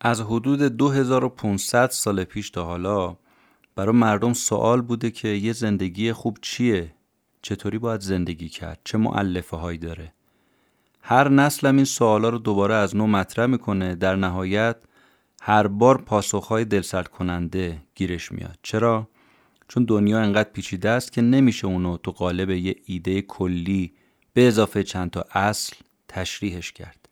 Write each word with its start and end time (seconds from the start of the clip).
از 0.00 0.20
حدود 0.20 0.62
2500 0.62 1.90
سال 1.90 2.24
پیش 2.24 2.50
تا 2.50 2.64
حالا 2.64 3.16
برای 3.74 3.96
مردم 3.96 4.32
سوال 4.32 4.82
بوده 4.82 5.10
که 5.10 5.28
یه 5.28 5.52
زندگی 5.52 6.12
خوب 6.12 6.38
چیه؟ 6.42 6.94
چطوری 7.42 7.78
باید 7.78 8.00
زندگی 8.00 8.48
کرد؟ 8.48 8.80
چه 8.84 8.98
معلفه 8.98 9.56
هایی 9.56 9.78
داره؟ 9.78 10.12
هر 11.02 11.28
نسل 11.28 11.66
هم 11.66 11.76
این 11.76 11.84
سوالا 11.84 12.28
رو 12.28 12.38
دوباره 12.38 12.74
از 12.74 12.96
نو 12.96 13.06
مطرح 13.06 13.46
می‌کنه 13.46 13.94
در 13.94 14.16
نهایت 14.16 14.76
هر 15.42 15.66
بار 15.66 16.02
پاسخهای 16.02 16.64
دلسرد 16.64 17.08
کننده 17.08 17.82
گیرش 17.94 18.32
میاد 18.32 18.58
چرا؟ 18.62 19.08
چون 19.68 19.84
دنیا 19.84 20.18
انقدر 20.20 20.50
پیچیده 20.50 20.88
است 20.90 21.12
که 21.12 21.22
نمیشه 21.22 21.66
اونو 21.66 21.96
تو 21.96 22.10
قالب 22.10 22.50
یه 22.50 22.76
ایده 22.84 23.22
کلی 23.22 23.92
به 24.32 24.48
اضافه 24.48 24.82
چند 24.82 25.10
تا 25.10 25.24
اصل 25.32 25.76
تشریحش 26.08 26.72
کرد 26.72 27.05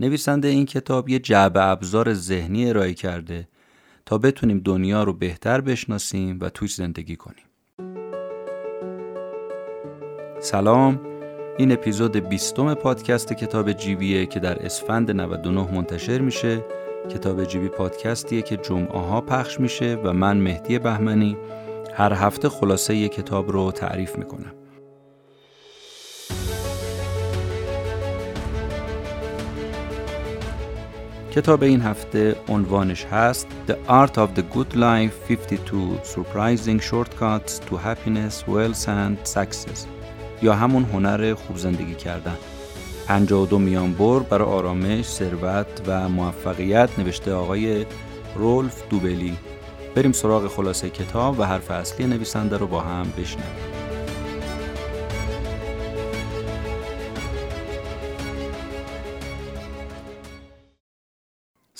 نویسنده 0.00 0.48
این 0.48 0.66
کتاب 0.66 1.08
یه 1.08 1.18
جعبه 1.18 1.64
ابزار 1.64 2.14
ذهنی 2.14 2.68
ارائه 2.68 2.94
کرده 2.94 3.48
تا 4.06 4.18
بتونیم 4.18 4.58
دنیا 4.58 5.02
رو 5.02 5.12
بهتر 5.12 5.60
بشناسیم 5.60 6.38
و 6.40 6.48
توش 6.48 6.74
زندگی 6.74 7.16
کنیم. 7.16 7.44
سلام. 10.40 11.00
این 11.58 11.72
اپیزود 11.72 12.16
بیستم 12.16 12.74
پادکست 12.74 13.32
کتاب 13.32 13.72
جیبیه 13.72 14.26
که 14.26 14.40
در 14.40 14.66
اسفند 14.66 15.10
99 15.10 15.74
منتشر 15.74 16.18
میشه. 16.18 16.64
کتاب 17.10 17.44
جیبی 17.44 17.68
پادکستیه 17.68 18.42
که 18.42 18.56
جمعه 18.56 19.00
ها 19.00 19.20
پخش 19.20 19.60
میشه 19.60 19.98
و 20.04 20.12
من 20.12 20.36
مهدی 20.36 20.78
بهمنی 20.78 21.36
هر 21.94 22.12
هفته 22.12 22.48
خلاصه 22.48 22.96
یک 22.96 23.12
کتاب 23.12 23.50
رو 23.50 23.72
تعریف 23.72 24.18
می‌کنم. 24.18 24.52
کتاب 31.34 31.62
این 31.62 31.80
هفته 31.80 32.36
عنوانش 32.48 33.04
هست 33.04 33.46
The 33.68 33.72
Art 33.88 34.12
of 34.12 34.38
the 34.38 34.42
Good 34.54 34.76
Life 34.76 35.28
52 35.28 35.98
Surprising 36.04 36.80
Shortcuts 36.80 37.58
to 37.58 37.76
Happiness, 37.76 38.44
Wealth 38.48 38.86
and 38.86 39.28
Success. 39.34 39.86
یا 40.42 40.54
همون 40.54 40.84
هنر 40.84 41.34
خوب 41.34 41.56
زندگی 41.56 41.94
کردن. 41.94 42.36
52 43.06 43.58
میانبر 43.58 44.18
برای 44.18 44.48
آرامش، 44.48 45.04
ثروت 45.04 45.82
و 45.86 46.08
موفقیت 46.08 46.98
نوشته 46.98 47.32
آقای 47.32 47.86
رولف 48.34 48.88
دوبلی. 48.88 49.36
بریم 49.94 50.12
سراغ 50.12 50.46
خلاصه 50.46 50.90
کتاب 50.90 51.40
و 51.40 51.42
حرف 51.42 51.70
اصلی 51.70 52.06
نویسنده 52.06 52.56
رو 52.56 52.66
با 52.66 52.80
هم 52.80 53.12
بشنویم. 53.18 53.73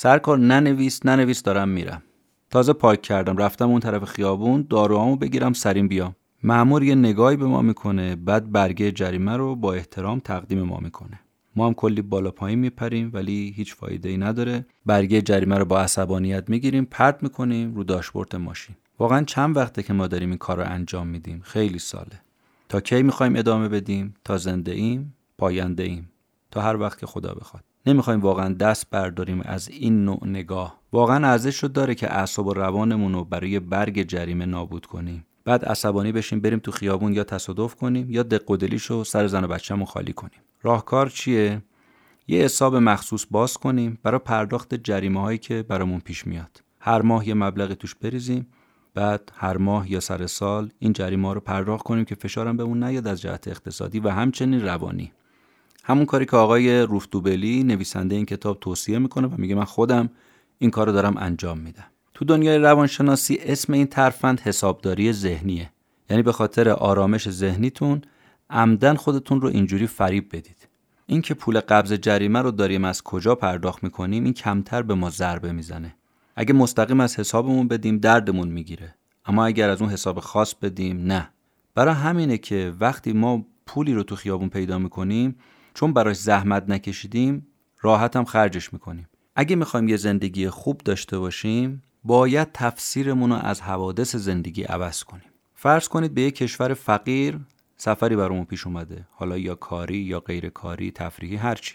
سرکار 0.05 0.39
ننویس 0.39 1.07
ننویس 1.07 1.43
دارم 1.43 1.69
میرم. 1.69 2.03
تازه 2.51 2.73
پاک 2.73 3.03
کردم 3.03 3.37
رفتم 3.37 3.69
اون 3.69 3.81
طرف 3.81 4.05
خیابون 4.05 4.67
داروامو 4.71 5.17
بگیرم 5.17 5.53
سریم 5.53 5.89
بیام. 5.89 6.17
معمور 6.43 6.83
یه 6.83 6.95
نگاهی 6.95 7.37
به 7.37 7.47
ما 7.47 7.63
می‌کنه 7.63 8.17
بعد 8.17 8.53
برگه 8.53 8.93
جریمه 8.93 9.37
رو 9.37 9.57
با 9.57 9.73
احترام 9.73 10.21
تقدیم 10.21 10.63
ما 10.63 10.79
می‌کنه. 10.79 11.21
ما 11.57 11.67
هم 11.67 11.75
کلی 11.75 12.03
بالا 12.03 12.31
پایین 12.31 12.59
میپریم 12.59 13.11
ولی 13.13 13.55
هیچ 13.57 13.75
فایده 13.75 14.09
ای 14.09 14.17
نداره. 14.17 14.67
برگه 14.87 15.23
جریمه 15.23 15.59
رو 15.59 15.65
با 15.65 15.81
عصبانیت 15.81 16.51
می‌گیریم 16.51 16.85
پرت 16.85 17.23
می‌کنیم 17.23 17.75
رو 17.75 17.85
داشبورد 17.85 18.37
ماشین. 18.37 18.77
واقعا 18.99 19.25
چند 19.25 19.57
وقته 19.57 19.83
که 19.83 19.93
ما 19.93 20.07
داریم 20.07 20.29
این 20.29 20.39
کار 20.39 20.57
رو 20.57 20.65
انجام 20.67 21.07
میدیم. 21.07 21.41
خیلی 21.45 21.79
ساله. 21.79 22.21
تا 22.69 22.81
کی 22.81 23.03
می‌خوایم 23.03 23.37
ادامه 23.37 23.69
بدیم؟ 23.69 24.15
تا 24.25 24.37
زنده 24.37 24.73
ایم 24.73 25.15
پاینده 25.39 25.83
ایم. 25.83 26.11
تا 26.51 26.61
هر 26.61 26.77
وقت 26.77 26.99
که 26.99 27.07
خدا 27.07 27.35
بخواد. 27.35 27.65
نمی‌خوایم 27.87 28.21
واقعا 28.21 28.55
دست 28.55 28.91
برداریم 28.91 29.41
از 29.45 29.69
این 29.69 30.05
نوع 30.05 30.27
نگاه. 30.27 30.81
واقعا 30.93 31.29
ارزش 31.29 31.57
رو 31.57 31.69
داره 31.69 31.95
که 31.95 32.13
اعصاب 32.13 32.47
و 32.47 32.55
روانمون 32.55 33.13
رو 33.13 33.25
برای 33.25 33.61
برگ 33.61 34.03
جریمه 34.03 34.47
نابود 34.47 34.87
کنیم. 34.87 35.27
بعد 35.45 35.65
عصبانی 35.65 36.13
بشیم 36.13 36.41
بریم 36.41 36.59
تو 36.59 36.71
خیابون 36.71 37.13
یا 37.13 37.25
تصادف 37.25 37.75
کنیم 37.75 38.11
یا 38.11 38.23
دق 38.23 38.51
و 38.91 39.05
سر 39.05 39.27
زن 39.27 39.45
و 39.45 39.49
بچه‌مون 39.49 39.85
خالی 39.85 40.13
کنیم. 40.13 40.41
راهکار 40.63 41.09
چیه؟ 41.09 41.63
یه 42.29 42.43
حساب 42.43 42.77
مخصوص 42.77 43.27
باز 43.31 43.59
کنیم 43.59 43.99
برای 44.03 44.19
پرداخت 44.19 44.75
جریمه 44.75 45.21
هایی 45.21 45.39
که 45.39 45.63
برامون 45.63 46.01
پیش 46.01 46.27
میاد. 46.27 46.63
هر 46.81 47.03
ماه 47.03 47.29
یه 47.29 47.35
مبلغی 47.35 47.75
توش 47.75 47.95
بریزیم 47.95 48.47
بعد 48.95 49.33
هر 49.37 49.57
ماه 49.57 49.91
یا 49.91 50.01
سر 50.01 50.27
سال 50.27 50.71
این 50.79 50.93
جریمه 50.93 51.29
ها 51.29 51.33
رو 51.33 51.41
پرداخت 51.41 51.85
کنیم 51.85 52.05
که 52.05 52.15
فشارم 52.15 52.57
بهمون 52.57 52.85
نیاد 52.85 53.07
از 53.07 53.21
جهت 53.21 53.49
اقتصادی 53.49 54.01
و 54.01 54.09
همچنین 54.09 54.65
روانی. 54.65 55.13
همون 55.87 56.07
کاری 56.07 56.27
که 56.27 56.37
آقای 56.37 56.83
روفتوبلی 56.83 57.63
نویسنده 57.63 58.15
این 58.15 58.27
کتاب 58.27 58.61
توصیه 58.61 58.99
می‌کنه 58.99 59.27
و 59.27 59.35
میگه 59.37 59.55
من 59.55 59.65
خودم 59.65 60.11
این 60.59 60.71
کار 60.71 60.87
رو 60.87 60.93
دارم 60.93 61.17
انجام 61.17 61.59
میدم. 61.59 61.85
تو 62.15 62.25
دنیای 62.25 62.59
روانشناسی 62.59 63.39
اسم 63.43 63.73
این 63.73 63.87
ترفند 63.87 64.41
حسابداری 64.41 65.13
ذهنیه. 65.13 65.71
یعنی 66.11 66.23
به 66.23 66.33
خاطر 66.33 66.69
آرامش 66.69 67.31
ذهنیتون 67.31 68.03
عمدن 68.51 68.95
خودتون 68.95 69.41
رو 69.41 69.49
اینجوری 69.49 69.87
فریب 69.87 70.29
بدید. 70.29 70.69
اینکه 71.07 71.35
پول 71.35 71.61
قبض 71.61 71.93
جریمه 71.93 72.43
رو 72.43 72.51
داریم 72.51 72.85
از 72.85 73.03
کجا 73.03 73.35
پرداخت 73.35 73.85
می‌کنیم 73.85 74.25
این 74.25 74.33
کمتر 74.33 74.83
به 74.83 74.95
ما 74.95 75.11
ضربه 75.11 75.53
می‌زنه. 75.53 75.95
اگه 76.37 76.55
مستقیم 76.55 77.01
از 77.01 77.19
حسابمون 77.19 77.69
بدیم 77.69 77.99
دردمون 77.99 78.49
می‌گیره. 78.49 78.95
اما 79.27 79.47
اگر 79.47 79.71
از 79.71 79.83
اون 79.83 79.91
حساب 79.91 80.21
خاص 80.21 80.55
بدیم 80.55 81.07
نه. 81.07 81.29
برای 81.75 81.95
همینه 81.95 82.39
که 82.39 82.73
وقتی 82.81 83.13
ما 83.13 83.47
پولی 83.67 83.95
رو 83.95 84.03
تو 84.03 84.17
خیابون 84.17 84.49
پیدا 84.49 84.79
می‌کنیم 84.79 85.37
چون 85.75 85.93
براش 85.93 86.17
زحمت 86.17 86.69
نکشیدیم 86.69 87.47
راحت 87.81 88.17
هم 88.17 88.25
خرجش 88.25 88.73
می‌کنیم. 88.73 89.09
اگه 89.37 89.57
می‌خوایم 89.57 89.89
یه 89.89 89.97
زندگی 89.97 90.49
خوب 90.49 90.81
داشته 90.85 91.19
باشیم 91.19 91.83
باید 92.05 92.49
تفسیرمون 92.53 93.31
رو 93.31 93.37
از 93.37 93.61
حوادث 93.61 94.17
زندگی 94.17 94.63
عوض 94.63 95.03
کنیم. 95.03 95.31
فرض 95.55 95.89
کنید 95.89 96.15
به 96.15 96.23
یک 96.23 96.37
کشور 96.37 96.75
فقیر 96.75 97.41
سفری 97.77 98.17
برامون 98.17 98.45
پیش 98.45 98.67
اومده. 98.67 99.07
حالا 99.11 99.39
یا 99.39 99.55
کاری 99.55 99.99
یا 99.99 100.21
غیر 100.21 100.49
کاری 100.49 100.91
تفریحی 100.91 101.37
هرچی 101.37 101.75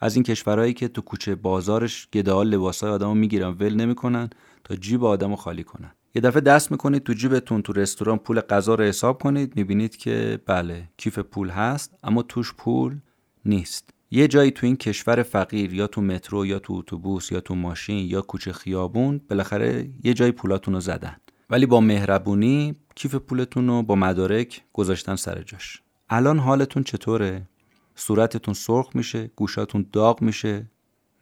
از 0.00 0.14
این 0.14 0.22
کشورهایی 0.22 0.72
که 0.72 0.88
تو 0.88 1.00
کوچه 1.00 1.34
بازارش 1.34 2.08
گدال 2.12 2.48
لباسای 2.48 2.90
آدمو 2.90 3.14
می‌گیرن 3.14 3.48
ول 3.48 3.74
نمی‌کنن 3.74 4.30
تا 4.64 4.76
جیب 4.76 5.04
آدمو 5.04 5.36
خالی 5.36 5.64
کنن. 5.64 5.90
یه 6.14 6.22
دفعه 6.22 6.40
دست 6.40 6.70
می‌کنید 6.70 7.02
تو 7.02 7.12
جیبتون 7.12 7.62
تو 7.62 7.72
رستوران 7.72 8.18
پول 8.18 8.40
غذا 8.40 8.74
رو 8.74 8.84
حساب 8.84 9.22
کنید 9.22 9.56
می‌بینید 9.56 9.96
که 9.96 10.40
بله 10.46 10.88
کیف 10.96 11.18
پول 11.18 11.50
هست 11.50 11.94
اما 12.02 12.22
توش 12.22 12.54
پول 12.54 12.98
نیست. 13.46 13.90
یه 14.10 14.28
جایی 14.28 14.50
تو 14.50 14.66
این 14.66 14.76
کشور 14.76 15.22
فقیر 15.22 15.74
یا 15.74 15.86
تو 15.86 16.00
مترو 16.00 16.46
یا 16.46 16.58
تو 16.58 16.72
اتوبوس 16.72 17.32
یا 17.32 17.40
تو 17.40 17.54
ماشین 17.54 18.06
یا 18.06 18.22
کوچه 18.22 18.52
خیابون 18.52 19.20
بالاخره 19.30 19.88
یه 20.04 20.14
جایی 20.14 20.32
پولاتون 20.32 20.74
رو 20.74 20.80
زدن. 20.80 21.16
ولی 21.50 21.66
با 21.66 21.80
مهربونی 21.80 22.76
کیف 22.94 23.14
پولتون 23.14 23.68
رو 23.68 23.82
با 23.82 23.94
مدارک 23.94 24.62
گذاشتن 24.72 25.16
سر 25.16 25.42
جاش. 25.42 25.82
الان 26.08 26.38
حالتون 26.38 26.82
چطوره؟ 26.82 27.48
صورتتون 27.94 28.54
سرخ 28.54 28.90
میشه 28.94 29.30
گوشاتون 29.36 29.86
داغ 29.92 30.22
میشه 30.22 30.70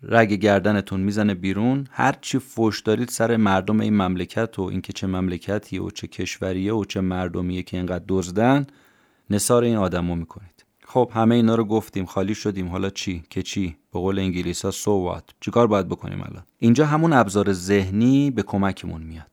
رگ 0.02 0.32
گردنتون 0.32 1.00
می‌زنه 1.00 1.34
بیرون 1.34 1.86
هر 1.90 2.14
چی 2.20 2.38
فوش 2.38 2.80
دارید 2.80 3.08
سر 3.08 3.36
مردم 3.36 3.80
این 3.80 3.96
مملکت 3.96 4.58
و 4.58 4.62
اینکه 4.62 4.92
چه 4.92 5.06
مملکتیه 5.06 5.82
و 5.82 5.90
چه 5.90 6.06
کشوریه 6.06 6.72
و 6.72 6.84
چه 6.84 7.00
مردمیه 7.00 7.62
که 7.62 7.76
اینقدر 7.76 8.04
دزدن 8.08 8.66
نثار 9.30 9.62
این 9.62 9.76
آدمو 9.76 10.14
می‌کنید. 10.16 10.61
خب 10.92 11.10
همه 11.14 11.34
اینا 11.34 11.54
رو 11.54 11.64
گفتیم. 11.64 12.06
خالی 12.06 12.34
شدیم. 12.34 12.68
حالا 12.68 12.90
چی؟ 12.90 13.22
که 13.30 13.42
چی؟ 13.42 13.76
به 13.92 13.98
قول 13.98 14.18
انگلیسا 14.18 14.70
سو 14.70 14.90
وات 14.90 15.24
چیکار 15.40 15.66
باید 15.66 15.88
بکنیم 15.88 16.20
الان؟ 16.20 16.42
اینجا 16.58 16.86
همون 16.86 17.12
ابزار 17.12 17.52
ذهنی 17.52 18.30
به 18.30 18.42
کمکمون 18.42 19.02
میاد. 19.02 19.26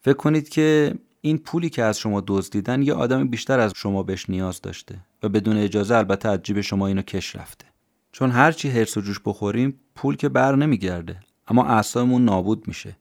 فکر 0.00 0.14
کنید 0.14 0.48
که 0.48 0.94
این 1.20 1.38
پولی 1.38 1.70
که 1.70 1.82
از 1.82 1.98
شما 1.98 2.22
دزدیدن 2.26 2.82
یه 2.82 2.94
آدم 2.94 3.28
بیشتر 3.28 3.60
از 3.60 3.72
شما 3.76 4.02
بهش 4.02 4.30
نیاز 4.30 4.60
داشته 4.60 4.98
و 5.22 5.28
بدون 5.28 5.56
اجازه 5.56 5.96
البته 5.96 6.28
از 6.28 6.42
جیب 6.42 6.60
شما 6.60 6.86
اینو 6.86 7.02
کش 7.02 7.36
رفته. 7.36 7.66
چون 8.12 8.30
هرچی 8.30 8.70
هرس 8.70 8.96
و 8.96 9.00
جوش 9.00 9.20
بخوریم 9.24 9.80
پول 9.94 10.16
که 10.16 10.28
بر 10.28 10.56
نمیگرده. 10.56 11.20
اما 11.48 11.64
اعصابمون 11.64 12.24
نابود 12.24 12.68
میشه. 12.68 12.96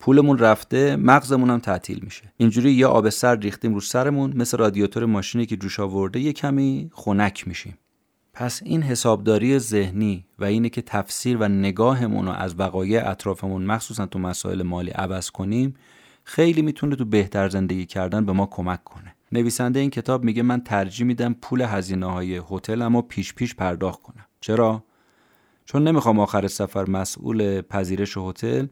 پولمون 0.00 0.38
رفته 0.38 0.96
مغزمون 0.96 1.50
هم 1.50 1.58
تعطیل 1.58 2.00
میشه. 2.02 2.32
اینجوری 2.36 2.72
یه 2.72 2.86
آب 2.86 3.08
سر 3.08 3.36
ریختیم 3.36 3.74
رو 3.74 3.80
سرمون 3.80 4.32
مثل 4.36 4.58
رادیاتور 4.58 5.04
ماشینی 5.04 5.46
که 5.46 5.56
جوش 5.56 5.80
آورده 5.80 6.20
یه 6.20 6.32
کمی 6.32 6.90
خنک 6.92 7.48
میشیم. 7.48 7.78
پس 8.32 8.62
این 8.64 8.82
حسابداری 8.82 9.58
ذهنی 9.58 10.26
و 10.38 10.44
اینه 10.44 10.68
که 10.68 10.82
تفسیر 10.82 11.36
و 11.36 11.48
نگاهمون 11.48 12.26
رو 12.26 12.32
از 12.32 12.54
وقایع 12.58 13.10
اطرافمون 13.10 13.64
مخصوصا 13.64 14.06
تو 14.06 14.18
مسائل 14.18 14.62
مالی 14.62 14.90
عوض 14.90 15.30
کنیم 15.30 15.74
خیلی 16.24 16.62
می‌تونه 16.62 16.96
تو 16.96 17.04
بهتر 17.04 17.48
زندگی 17.48 17.86
کردن 17.86 18.24
به 18.24 18.32
ما 18.32 18.46
کمک 18.46 18.84
کنه. 18.84 19.14
نویسنده 19.32 19.80
این 19.80 19.90
کتاب 19.90 20.24
میگه 20.24 20.42
من 20.42 20.60
ترجیح 20.60 21.06
میدم 21.06 21.34
پول 21.42 21.60
هزینه 21.62 22.12
های 22.12 22.42
هتل 22.50 22.82
اما 22.82 23.02
پیش 23.02 23.34
پیش 23.34 23.54
پرداخت 23.54 24.02
کنم. 24.02 24.26
چرا؟ 24.40 24.84
چون 25.64 25.88
نمی‌خوام 25.88 26.18
آخر 26.20 26.46
سفر 26.46 26.90
مسئول 26.90 27.60
پذیرش 27.60 28.16
هتل 28.16 28.66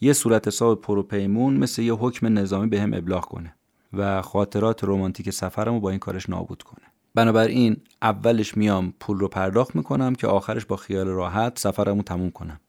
یه 0.00 0.12
صورت 0.12 0.48
حساب 0.48 0.80
پروپیمون 0.80 1.56
مثل 1.56 1.82
یه 1.82 1.94
حکم 1.94 2.38
نظامی 2.38 2.66
به 2.66 2.82
ابلاغ 2.82 3.24
کنه 3.24 3.54
و 3.92 4.22
خاطرات 4.22 4.84
رمانتیک 4.84 5.30
سفرمو 5.30 5.80
با 5.80 5.90
این 5.90 5.98
کارش 5.98 6.30
نابود 6.30 6.62
کنه. 6.62 6.84
بنابراین 7.14 7.76
اولش 8.02 8.56
میام 8.56 8.94
پول 9.00 9.18
رو 9.18 9.28
پرداخت 9.28 9.76
می‌کنم 9.76 10.14
که 10.14 10.26
آخرش 10.26 10.66
با 10.66 10.76
خیال 10.76 11.06
راحت 11.06 11.58
سفرمو 11.58 12.02
تموم 12.02 12.30
کنم. 12.30 12.60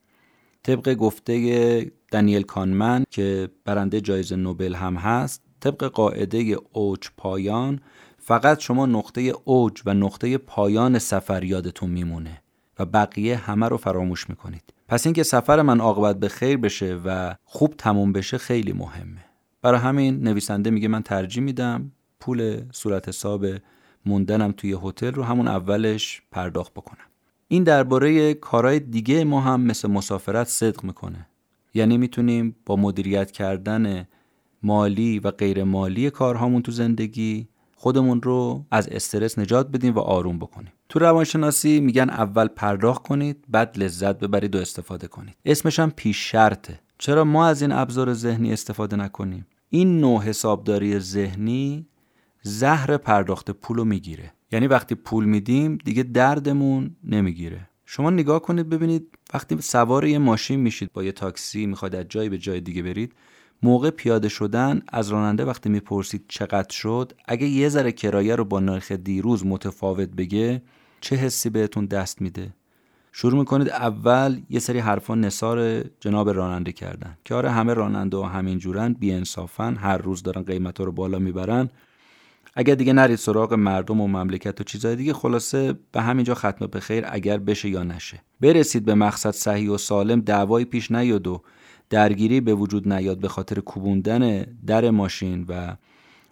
طبق 0.63 0.93
گفته 0.93 1.91
دانیل 2.11 2.41
کانمن 2.41 3.03
که 3.09 3.49
برنده 3.65 4.01
جایزه 4.01 4.35
نوبل 4.35 4.75
هم 4.75 4.95
هست 4.95 5.41
طبق 5.59 5.83
قاعده 5.83 6.57
اوج 6.71 7.07
پایان 7.17 7.79
فقط 8.17 8.59
شما 8.59 8.85
نقطه 8.85 9.33
اوج 9.43 9.81
و 9.85 9.93
نقطه 9.93 10.37
پایان 10.37 10.99
سفر 10.99 11.43
یادتون 11.43 11.89
میمونه 11.89 12.41
و 12.79 12.85
بقیه 12.85 13.35
همه 13.35 13.67
رو 13.67 13.77
فراموش 13.77 14.29
می‌کنید. 14.29 14.73
پس 14.89 15.05
اینکه 15.05 15.23
سفر 15.23 15.61
من 15.61 15.79
عاقبت 15.79 16.19
به 16.19 16.29
خیر 16.29 16.57
بشه 16.57 17.01
و 17.05 17.35
خوب 17.43 17.73
تموم 17.77 18.13
بشه 18.13 18.37
خیلی 18.37 18.73
مهمه. 18.73 19.25
برای 19.61 19.79
همین 19.79 20.23
نویسنده 20.23 20.69
میگه 20.69 20.87
من 20.87 21.03
ترجیح 21.03 21.43
میدم 21.43 21.91
پول 22.19 22.61
صورت 22.71 23.07
حساب 23.07 23.45
موندنم 24.05 24.51
توی 24.51 24.77
هتل 24.83 25.11
رو 25.11 25.23
همون 25.23 25.47
اولش 25.47 26.21
پرداخت 26.31 26.73
بکنم. 26.73 27.05
این 27.47 27.63
درباره 27.63 28.33
کارهای 28.33 28.79
دیگه 28.79 29.23
ما 29.23 29.41
هم 29.41 29.61
مثل 29.61 29.89
مسافرت 29.89 30.47
صدق 30.47 30.83
می‌کنه. 30.83 31.27
یعنی 31.73 31.97
می‌تونیم 31.97 32.55
با 32.65 32.75
مدیریت 32.75 33.31
کردن 33.31 34.07
مالی 34.63 35.19
و 35.19 35.31
غیر 35.31 35.63
مالی 35.63 36.09
کارهامون 36.09 36.61
تو 36.61 36.71
زندگی 36.71 37.47
خودمون 37.81 38.21
رو 38.21 38.65
از 38.71 38.87
استرس 38.87 39.39
نجات 39.39 39.71
بدیم 39.71 39.95
و 39.95 39.99
آروم 39.99 40.39
بکنیم. 40.39 40.71
تو 40.89 40.99
روانشناسی 40.99 41.79
میگن 41.79 42.09
اول 42.09 42.47
پرداخت 42.47 43.03
کنید 43.03 43.45
بعد 43.49 43.77
لذت 43.77 44.19
ببرید 44.19 44.55
و 44.55 44.59
استفاده 44.59 45.07
کنید. 45.07 45.35
اسمش 45.45 45.79
هم 45.79 45.91
پیش 45.91 46.31
شرطه 46.31 46.79
چرا 46.97 47.23
ما 47.23 47.47
از 47.47 47.61
این 47.61 47.71
ابزار 47.71 48.13
ذهنی 48.13 48.53
استفاده 48.53 48.95
نکنیم؟ 48.95 49.47
این 49.69 49.99
نوع 49.99 50.23
حسابداری 50.23 50.99
ذهنی 50.99 51.87
زهر 52.41 52.97
پرداخت 52.97 53.51
پول 53.51 53.77
رو 53.77 53.85
می‌گیره. 53.85 54.33
یعنی 54.51 54.67
وقتی 54.67 54.95
پول 54.95 55.25
میدیم 55.25 55.77
دیگه 55.85 56.03
دردمون 56.03 56.95
نمی‌گیره. 57.03 57.69
شما 57.85 58.09
نگاه 58.09 58.41
کنید 58.41 58.69
ببینید 58.69 59.17
وقتی 59.33 59.61
سوار 59.61 60.05
یه 60.05 60.17
ماشین 60.17 60.59
میشید 60.59 60.93
با 60.93 61.03
یه 61.03 61.11
تاکسی 61.11 61.65
می‌خواید 61.65 61.95
از 61.95 62.05
جایی 62.09 62.29
به 62.29 62.37
جای 62.37 62.61
دیگه 62.61 62.83
برید 62.83 63.13
موقع 63.63 63.89
پیاده 63.89 64.29
شدن 64.29 64.81
از 64.87 65.09
راننده 65.09 65.45
وقتی 65.45 65.69
می‌پرسید 65.69 66.25
چقدر 66.27 66.73
شد 66.75 67.13
اگه 67.25 67.47
یه 67.47 67.69
ذره 67.69 67.91
کرایه 67.91 68.35
رو 68.35 68.45
با 68.45 68.59
نرخ 68.59 68.91
دیروز 68.91 69.45
متفاوت 69.45 70.09
بگه 70.09 70.61
چه 71.01 71.15
حسی 71.15 71.49
بهتون 71.49 71.85
دست 71.85 72.21
میده؟ 72.21 72.53
شروع 73.11 73.39
می‌کنید 73.39 73.69
اول 73.69 74.41
یه 74.49 74.59
سری 74.59 74.79
حرفا 74.79 75.15
نصار 75.15 75.83
جناب 75.99 76.29
راننده 76.29 76.71
کردن 76.71 77.17
که 77.25 77.35
آره 77.35 77.51
همه 77.51 77.73
راننده 77.73 78.17
و 78.17 78.23
همین 78.23 78.57
جورن 78.57 78.93
بیانصافن 78.93 79.75
هر 79.75 79.97
روز 79.97 80.23
دارن 80.23 80.43
قیمت 80.43 80.79
رو 80.79 80.91
بالا 80.91 81.19
می‌برن. 81.19 81.69
اگر 82.55 82.75
دیگه 82.75 82.93
نرید 82.93 83.15
سراغ 83.15 83.53
مردم 83.53 84.01
و 84.01 84.07
مملکت 84.07 84.61
و 84.61 84.63
چیزهای 84.63 84.95
دیگه 84.95 85.13
خلاصه 85.13 85.79
به 85.91 86.01
همینجا 86.01 86.33
ختم 86.33 86.67
به 86.67 86.79
خیر 86.79 87.05
اگر 87.07 87.37
بشه 87.37 87.69
یا 87.69 87.83
نشه. 87.83 88.21
برسید 88.41 88.85
به 88.85 88.95
مقصد 88.95 89.31
صحیح 89.31 89.69
و 89.69 89.77
سالم 89.77 90.21
دعوایی 90.21 90.65
پیش 90.65 90.91
نیاد 90.91 91.27
و 91.27 91.41
درگیری 91.89 92.41
به 92.41 92.53
وجود 92.53 92.93
نیاد 92.93 93.19
به 93.19 93.27
خاطر 93.27 93.59
کوبوندن 93.59 94.43
در 94.67 94.89
ماشین 94.89 95.45
و 95.49 95.75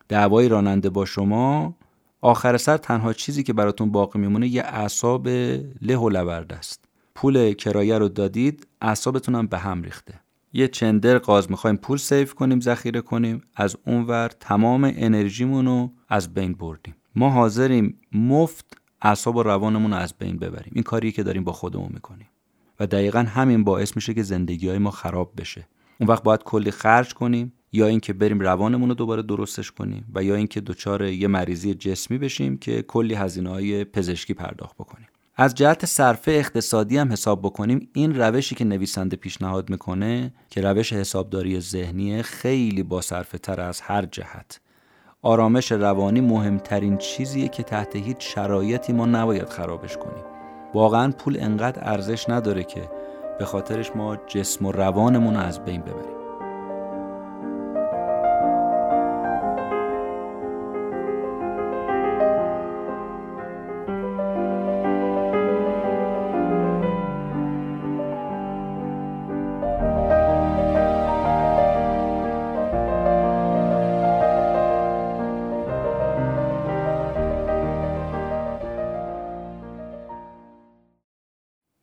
دعوای 0.07 0.48
راننده 0.48 0.89
با 0.89 1.06
شما 1.06 1.75
آخر 2.21 2.57
سر 2.57 2.77
تنها 2.77 3.13
چیزی 3.13 3.44
که 3.44 3.54
براتون 3.54 3.92
باقی 3.92 4.19
میمونه 4.19 4.48
یه 4.48 4.62
اعصاب 4.62 5.27
له 5.81 5.98
و 5.98 6.09
لورد 6.09 6.54
است. 6.54 6.86
پول 7.15 7.54
کرایه 7.54 7.98
رو 7.98 8.09
دادید 8.09 8.68
اعصابتون 8.81 9.36
هم 9.36 9.48
به 9.48 9.57
هم 9.57 9.83
ریخته. 9.83 10.13
یه 10.54 10.68
چندر 10.68 11.18
قاز 11.18 11.51
می‌خوایم 11.51 11.77
پول 11.77 11.98
سیف 11.98 12.33
کنیم 12.33 12.59
ذخیره 12.59 13.01
کنیم 13.01 13.42
از 13.56 13.77
اونور 13.86 14.27
تمام 14.39 14.94
انرژیمون 14.95 15.65
رو 15.65 15.92
از 16.09 16.33
بین 16.33 16.54
بردیم. 16.54 16.95
ما 17.15 17.30
حاضریم 17.30 18.00
مفت 18.12 18.65
اعصاب 19.01 19.36
و 19.36 19.44
روانمون 19.44 19.92
رو 19.92 19.98
از 19.98 20.13
بین 20.19 20.38
ببریم. 20.38 20.71
این 20.75 20.83
کاری 20.83 21.12
که 21.12 21.24
داریم 21.24 21.44
با 21.44 21.51
خودمون 21.51 21.89
می‌کنیم. 21.94 22.27
و 22.80 22.88
دقیقا 22.88 23.20
همین 23.20 23.64
باعث 23.64 23.96
میشه 23.96 24.14
که 24.14 24.24
زندگی 24.24 24.70
های 24.70 24.78
ما 24.78 24.92
خراب 24.92 25.34
بشه. 25.38 25.68
اون 26.00 26.10
وقت 26.10 26.24
باید 26.24 26.44
کلی 26.44 26.72
خرج 26.72 27.14
کنیم 27.14 27.54
یا 27.72 27.88
اینکه 27.88 28.14
بریم 28.14 28.40
روانمون 28.40 28.90
رو 28.90 28.96
دوباره 28.96 29.22
درستش 29.22 29.72
کنیم 29.72 30.06
و 30.16 30.24
یا 30.24 30.36
اینکه 30.36 30.62
دچار 30.62 31.04
یه 31.04 31.28
مریضی 31.28 31.74
جسمی 31.74 32.18
بشیم 32.18 32.58
که 32.58 32.82
کلی 32.82 33.14
هزینه 33.14 33.50
های 33.50 33.84
پزشکی 33.84 34.34
پرداخت 34.34 34.76
بکنیم. 34.76 35.08
از 35.36 35.56
جهت 35.56 35.86
صرفه 35.86 36.32
اقتصادی 36.32 36.98
هم 36.98 37.12
حساب 37.12 37.42
بکنیم 37.42 37.90
این 37.94 38.16
روشی 38.16 38.56
که 38.56 38.66
نویسنده 38.66 39.16
پیشنهاد 39.18 39.70
می‌کنه 39.70 40.34
که 40.50 40.62
روش 40.62 40.94
حسابداری 40.94 41.60
ذهنی 41.60 42.24
خیلی 42.24 42.84
با 42.84 43.02
صرفه 43.02 43.38
تر 43.38 43.62
از 43.62 43.82
هر 43.82 44.06
جهت. 44.06 44.60
آرامش 45.22 45.72
روانی 45.72 46.22
مهمترین 46.22 46.98
چیزیه 46.98 47.48
که 47.48 47.64
تحت 47.64 47.96
هیچ 47.96 48.18
شرایطی 48.20 48.94
ما 48.94 49.06
نباید 49.06 49.50
خرابش 49.50 49.98
کنیم. 49.98 50.37
واقعا 50.74 51.12
پول 51.12 51.38
انقدر 51.40 51.90
ارزش 51.90 52.30
نداره 52.30 52.64
که 52.64 52.81
به 53.40 53.46
خاطرش 53.46 53.96
ما 53.96 54.18
جسم 54.28 54.66
و 54.66 54.72
روانمون 54.72 55.34
رو 55.34 55.40
از 55.40 55.60
بین 55.66 55.81
ببریم. 55.81 56.17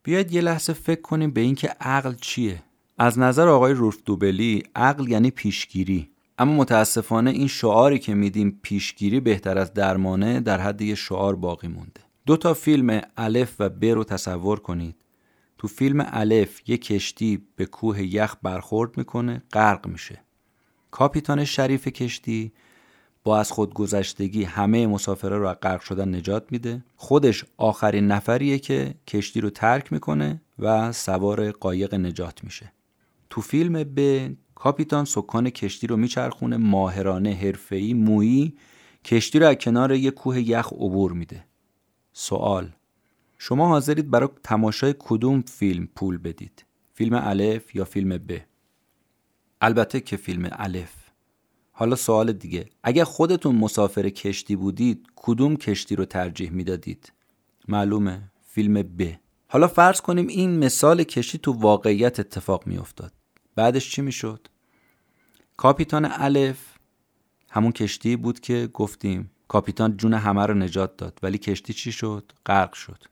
بیاید 0.05 0.33
یه 0.33 0.41
لحظه 0.41 0.73
فکر 0.73 1.01
کنیم 1.01 1.31
به 1.31 1.41
اینکه 1.41 1.69
عقل 1.81 2.15
چیه. 2.15 2.63
از 2.99 3.19
نظر 3.19 3.49
آقای 3.49 3.73
روف 3.73 3.99
دوبلی 4.05 4.63
عقل 4.77 5.09
یعنی 5.09 5.31
پیشگیری. 5.31 6.11
اما 6.39 6.53
متاسفانه 6.53 7.31
این 7.31 7.47
شعاری 7.47 7.99
که 7.99 8.15
میدیم 8.15 8.61
پیشگیری 8.63 9.21
بهتر 9.21 9.59
از 9.59 9.75
درمانه 9.75 10.41
در 10.41 10.61
حد 10.61 10.83
یه 10.83 10.95
شعار 10.95 11.37
باقی 11.37 11.69
مونده. 11.69 12.01
دو 12.27 12.37
تا 12.37 12.55
فیلم 12.55 13.01
الف 13.17 13.55
و 13.59 13.69
ب 13.69 13.85
رو 13.85 14.05
تصور 14.05 14.61
کنید. 14.61 14.97
تو 15.59 15.69
فیلم 15.69 16.07
الف 16.09 16.69
یه 16.69 16.77
کشتی 16.77 17.47
به 17.57 17.67
کوه 17.67 18.03
یخ 18.03 18.37
برخورد 18.43 18.97
می‌کنه 18.99 19.43
غرق 19.53 19.87
میشه. 19.87 20.21
کاپیتان 20.91 21.45
شریف 21.45 21.89
کشتی 21.89 22.53
با 23.25 23.39
از 23.39 23.53
خودگذشتگی 23.53 24.45
همه 24.45 24.87
مسافرها 24.87 25.39
رو 25.39 25.49
از 25.49 25.57
غرق 25.63 25.81
شدن 25.81 26.15
نجات 26.15 26.53
میده. 26.53 26.85
خودش 26.97 27.45
آخرین 27.57 28.07
نفریه 28.07 28.59
که 28.59 28.95
کشتی 29.07 29.41
رو 29.41 29.51
ترک 29.51 29.93
می‌کنه 29.93 30.41
و 30.59 30.93
سوار 30.93 31.51
قایق 31.51 31.95
نجات 31.95 32.45
میشه. 32.45 32.73
تو 33.31 33.41
فیلم 33.41 33.85
به 33.85 34.37
کاپیتان 34.55 35.05
سکان 35.05 35.51
کشتی 35.51 35.87
رو 35.87 35.97
میچرخونه 35.97 36.57
ماهرانه 36.57 37.33
حرفه‌ای 37.35 37.95
مویی. 37.95 38.57
کشتی 39.05 39.39
رو 39.39 39.47
از 39.47 39.57
کنار 39.57 39.93
یه 39.93 40.11
کوه 40.11 40.41
یخ 40.41 40.73
عبور 40.73 41.13
میده. 41.13 41.45
سوال 42.13 42.73
شما 43.39 43.69
حاضرید 43.69 44.11
برای 44.11 44.29
تماشای 44.43 44.95
کدوم 44.99 45.41
فیلم 45.41 45.89
پول 45.97 46.19
بدید؟ 46.19 46.65
فیلم 46.95 47.21
الف 47.23 47.77
یا 47.77 47.85
فیلم 47.85 48.19
ب؟ 48.19 48.39
البته 49.61 50.01
که 50.01 50.17
فیلم 50.17 50.49
الف. 50.53 51.04
حالا 51.77 51.97
سوال 51.97 52.33
دیگه. 52.33 52.67
اگر 52.83 53.05
خودتون 53.05 53.55
مسافر 53.55 54.09
کشتی 54.09 54.57
بودید 54.57 55.07
کدوم 55.17 55.57
کشتی 55.57 55.97
رو 55.97 56.05
ترجیح 56.05 56.51
می‌دادید؟ 56.51 57.13
معلومه. 57.69 58.31
فیلم 58.47 58.83
ب. 58.83 59.03
حالا 59.49 59.69
فرض 59.69 60.01
کنیم 60.01 60.27
این 60.27 60.59
مثال 60.59 61.03
کشتی 61.03 61.39
تو 61.39 61.53
واقعیت 61.53 62.21
اتفاق 62.21 62.67
میافتاد. 62.67 63.13
بعدش 63.55 63.91
چی 63.91 64.03
می‌شد؟ 64.03 64.49
کاپیتان 65.57 66.05
الف 66.11 66.59
همون 67.51 67.73
کشتی 67.73 68.17
بود 68.17 68.41
که 68.41 68.69
گفتیم. 68.73 69.31
کاپیتان 69.49 69.97
جون 69.97 70.15
همه 70.15 70.47
رو 70.47 70.55
نجات 70.55 70.97
داد. 70.97 71.19
ولی 71.23 71.39
کشتی 71.39 71.73
چی 71.73 71.93
شد؟ 71.93 72.33
غرق 72.47 72.73
شد. 72.73 73.05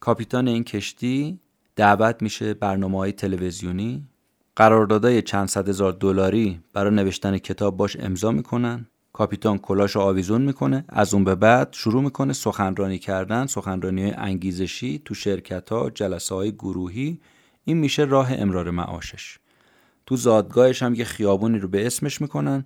کاپیتان 0.00 0.48
این 0.48 0.64
کشتی 0.64 1.40
دعوت 1.76 2.22
میشه 2.22 2.54
برنامه 2.54 2.98
های 2.98 3.12
تلویزیونی. 3.12 4.08
قراردادای 4.56 5.22
چند 5.22 5.48
صد 5.48 5.68
هزار 5.68 5.92
دلاری 5.92 6.60
برای 6.72 6.94
نوشتن 6.94 7.38
کتاب 7.38 7.76
باش 7.76 7.96
امضا 8.00 8.30
می‌کنن. 8.30 8.86
کاپیتان 9.12 9.58
کلاش 9.58 9.96
آویزون 9.96 10.42
می‌کنه. 10.42 10.84
از 10.88 11.14
اون 11.14 11.24
به 11.24 11.34
بعد 11.34 11.68
شروع 11.72 12.02
می‌کنه 12.02 12.32
سخنرانی 12.32 12.98
کردن 12.98 13.46
سخنرانی 13.46 14.02
های 14.02 14.12
انگیزشی 14.12 15.02
تو 15.04 15.14
شرکت 15.14 15.70
ها 15.70 15.90
جلسه 15.90 16.34
های 16.34 16.52
گروهی. 16.52 17.20
این 17.64 17.76
میشه 17.76 18.04
راه 18.04 18.32
امرار 18.32 18.70
معاشش. 18.70 19.38
تو 20.06 20.16
زادگاهش 20.16 20.82
هم 20.82 20.94
یه 20.94 21.04
خیابونی 21.04 21.58
رو 21.58 21.68
به 21.68 21.86
اسمش 21.86 22.20
می‌کنن. 22.20 22.64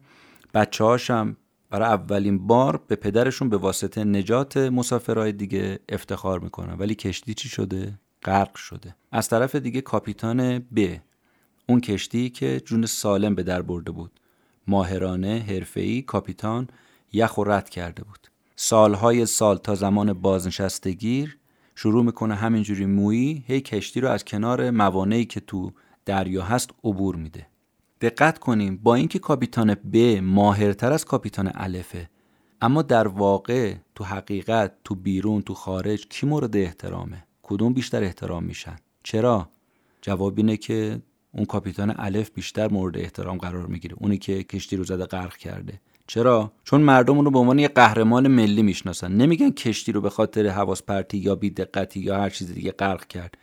بچه 0.54 0.84
هاشم 0.84 1.36
برای 1.70 1.88
اولین 1.88 2.46
بار 2.46 2.82
به 2.88 2.96
پدرشون 2.96 3.48
به 3.48 3.56
واسطه 3.56 4.04
نجات 4.04 4.56
مسافرهای 4.56 5.32
دیگه 5.32 5.78
افتخار 5.88 6.40
می‌کنن. 6.40 6.76
ولی 6.78 6.94
کشتی 6.94 7.34
چی 7.34 7.48
شده؟ 7.48 7.98
غرق 8.22 8.56
شده. 8.56 8.96
از 9.12 9.28
طرف 9.28 9.54
دیگه 9.54 9.80
کاپیتان 9.80 10.58
ب. 10.58 10.96
اون 11.70 11.80
کشتی 11.80 12.30
که 12.30 12.60
جون 12.64 12.86
سالم 12.86 13.34
به 13.34 13.42
در 13.42 13.62
برده 13.62 13.90
بود. 13.90 14.10
ماهرانه 14.66 15.44
حرفه‌ای 15.48 16.02
کاپیتان 16.02 16.68
یخ 17.12 17.38
و 17.38 17.44
رد 17.44 17.68
کرده 17.68 18.04
بود. 18.04 18.28
سالهای 18.56 19.26
سال 19.26 19.56
تا 19.56 19.74
زمان 19.74 20.12
بازنشستگیر 20.12 21.38
شروع 21.74 22.04
می‌کنه 22.04 22.34
همینجوری 22.34 22.86
مویی 22.86 23.44
هی 23.46 23.60
کشتی 23.60 24.00
رو 24.00 24.08
از 24.08 24.24
کنار 24.24 24.70
موانعی 24.70 25.24
که 25.24 25.40
تو 25.40 25.72
دریا 26.04 26.42
هست 26.42 26.70
عبور 26.84 27.16
میده. 27.16 27.46
دقت 28.00 28.38
کنیم 28.38 28.76
با 28.76 28.94
اینکه 28.94 29.18
کاپیتان 29.18 29.74
ب 29.74 29.96
ماهرتر 30.22 30.92
از 30.92 31.04
کاپیتان 31.04 31.50
الفه 31.54 32.10
اما 32.60 32.82
در 32.82 33.08
واقع 33.08 33.74
تو 33.94 34.04
حقیقت 34.04 34.72
تو 34.84 34.94
بیرون 34.94 35.42
تو 35.42 35.54
خارج 35.54 36.06
کی 36.08 36.26
مورد 36.26 36.56
احترامه؟ 36.56 37.24
کدوم 37.42 37.72
بیشتر 37.72 38.02
احترام 38.02 38.44
میشن؟ 38.44 38.76
چرا؟ 39.02 39.48
جواب 40.02 40.34
اینه 40.36 40.56
که 40.56 41.02
اون 41.32 41.44
کاپیتان 41.44 41.94
الف 41.98 42.30
بیشتر 42.30 42.68
مورد 42.68 42.98
احترام 42.98 43.38
قرار 43.38 43.66
می‌گیره. 43.66 43.96
اونی 43.98 44.18
که 44.18 44.42
کشتی 44.42 44.76
رو 44.76 44.84
زده 44.84 45.06
غرق 45.06 45.36
کرده. 45.36 45.80
چرا؟ 46.06 46.52
چون 46.64 46.80
مردم 46.80 47.16
اون 47.16 47.24
رو 47.24 47.30
به 47.30 47.38
عنوان 47.38 47.58
یه 47.58 47.68
قهرمان 47.68 48.28
ملی 48.28 48.62
می‌شناسن. 48.62 49.12
نمیگن 49.12 49.50
کشتی 49.50 49.92
رو 49.92 50.00
به 50.00 50.10
خاطر 50.10 50.46
حواس 50.46 50.82
پرتی 50.82 51.18
یا 51.18 51.34
بیدقتی 51.34 52.00
یا 52.00 52.20
هر 52.20 52.30
چیز 52.30 52.54
دیگه 52.54 52.72
غرق 52.72 53.06
کرد. 53.06 53.34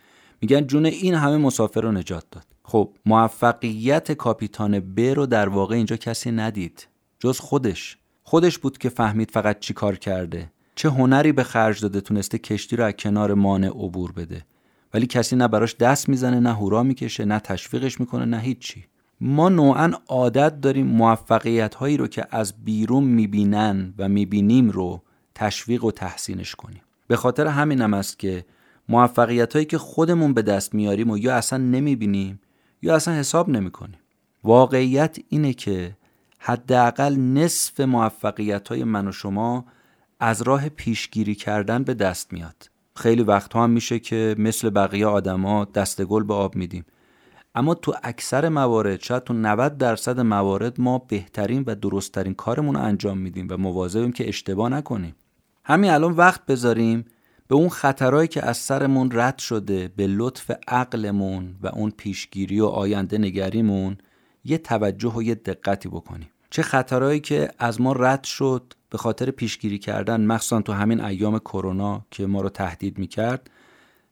میگن 0.41 0.67
جون 0.67 0.85
این 0.85 1.13
همه 1.13 1.37
مسافر 1.37 1.81
رو 1.81 1.91
نجات 1.91 2.25
داد. 2.31 2.45
خب 2.63 2.93
موفقیت 3.05 4.11
کاپیتان 4.11 4.79
ب 4.79 4.99
رو 4.99 5.25
در 5.25 5.49
واقع 5.49 5.75
اینجا 5.75 5.97
کسی 5.97 6.31
ندید. 6.31 6.87
جز 7.19 7.39
خودش. 7.39 7.97
خودش 8.23 8.57
بود 8.57 8.77
که 8.77 8.89
فهمید 8.89 9.31
فقط 9.31 9.59
چی 9.59 9.73
کار 9.73 9.95
کرده. 9.95 10.51
چه 10.75 10.89
هنری 10.89 11.31
به 11.31 11.43
خرج 11.43 11.81
داده 11.81 12.01
تونسته 12.01 12.37
کشتی 12.37 12.75
رو 12.75 12.83
از 12.83 12.93
کنار 12.93 13.33
مانع 13.33 13.67
عبور 13.67 14.11
بده. 14.11 14.45
ولی 14.93 15.07
کسی 15.07 15.35
نه 15.35 15.47
براش 15.47 15.75
دست 15.75 16.09
می‌زنه 16.09 16.39
نه 16.39 16.53
هورا 16.53 16.83
می‌کشه 16.83 17.25
نه 17.25 17.39
تشویقش 17.39 17.99
می‌کنه 17.99 18.25
نه 18.25 18.39
هیچی. 18.39 18.85
ما 19.21 19.49
نوعا 19.49 19.91
عادت 20.07 20.61
داریم 20.61 20.87
موفقیت 20.87 21.75
هایی 21.75 21.97
رو 21.97 22.07
که 22.07 22.27
از 22.31 22.53
بیرون 22.65 23.03
می‌بینن 23.03 23.93
و 23.97 24.09
می‌بینیم 24.09 24.69
رو 24.69 25.01
تشویق 25.35 25.83
و 25.83 25.91
تحسینش 25.91 26.55
کنیم. 26.55 26.81
به 27.07 27.15
خاطر 27.15 27.47
همینم 27.47 27.93
است 27.93 28.19
که 28.19 28.45
موفقیت 28.89 29.53
هایی 29.53 29.65
که 29.65 29.77
خودمون 29.77 30.33
به 30.33 30.41
دست 30.41 30.73
میاریم 30.73 31.09
و 31.09 31.17
یا 31.17 31.35
اصلا 31.35 31.59
نمی‌بینیم 31.59 32.39
یا 32.81 32.95
اصلا 32.95 33.13
حساب 33.13 33.49
نمی‌کنیم. 33.49 33.99
واقعیت 34.43 35.17
اینه 35.29 35.53
که 35.53 35.97
حداقل 36.39 37.15
نصف 37.15 37.79
موفقیت 37.79 38.67
های 38.67 38.83
من 38.83 39.07
و 39.07 39.11
شما 39.11 39.65
از 40.19 40.41
راه 40.41 40.69
پیشگیری 40.69 41.35
کردن 41.35 41.83
به 41.83 41.93
دست 41.93 42.33
میاد. 42.33 42.69
خیلی 42.97 43.23
وقتها 43.23 43.63
هم 43.63 43.69
میشه 43.69 43.99
که 43.99 44.35
مثل 44.37 44.69
بقیه 44.69 45.05
آدما 45.05 45.65
دست 45.65 46.03
گل 46.03 46.23
به 46.23 46.33
آب 46.33 46.55
میدیم. 46.55 46.85
اما 47.55 47.73
تو 47.73 47.93
اکثر 48.03 48.49
موارد 48.49 49.01
شاید 49.01 49.23
تو 49.23 49.33
90 49.33 49.77
درصد 49.77 50.19
موارد 50.19 50.81
ما 50.81 50.97
بهترین 50.97 51.63
و 51.67 51.75
درستترین 51.75 52.33
کارمون 52.33 52.75
رو 52.75 52.81
انجام 52.81 53.17
میدیم 53.17 53.47
و 53.49 53.57
مواظبیم 53.57 54.11
که 54.11 54.27
اشتباه 54.27 54.69
نکنیم. 54.69 55.15
همین 55.65 55.91
الان 55.91 56.11
وقت 56.11 56.45
بذاریم 56.45 57.05
به 57.47 57.55
اون 57.55 57.69
خطرهایی 57.69 58.27
که 58.27 58.45
از 58.45 58.57
سرمون 58.57 59.09
رد 59.13 59.37
شده 59.37 59.91
به 59.95 60.07
لطف 60.07 60.51
عقلمون 60.67 61.55
و 61.61 61.67
اون 61.67 61.91
پیشگیری 61.97 62.59
و 62.59 62.65
آینده 62.65 63.17
نگریمون 63.17 63.97
یه 64.43 64.57
توجه 64.57 65.13
و 65.13 65.23
یه 65.23 65.35
دقتی 65.35 65.89
بکنیم. 65.89 66.29
چه 66.57 66.63
خطرهایی 66.63 67.19
که 67.19 67.51
از 67.59 67.81
ما 67.81 67.93
رد 67.93 68.23
شد 68.23 68.73
به 68.89 68.97
خاطر 68.97 69.31
پیشگیری 69.31 69.79
کردن 69.79 70.25
مخصوصا 70.25 70.61
تو 70.61 70.73
همین 70.73 71.01
ایام 71.01 71.39
کرونا 71.39 72.05
که 72.11 72.25
ما 72.25 72.41
رو 72.41 72.49
تهدید 72.49 72.97
می‌کرد 72.97 73.49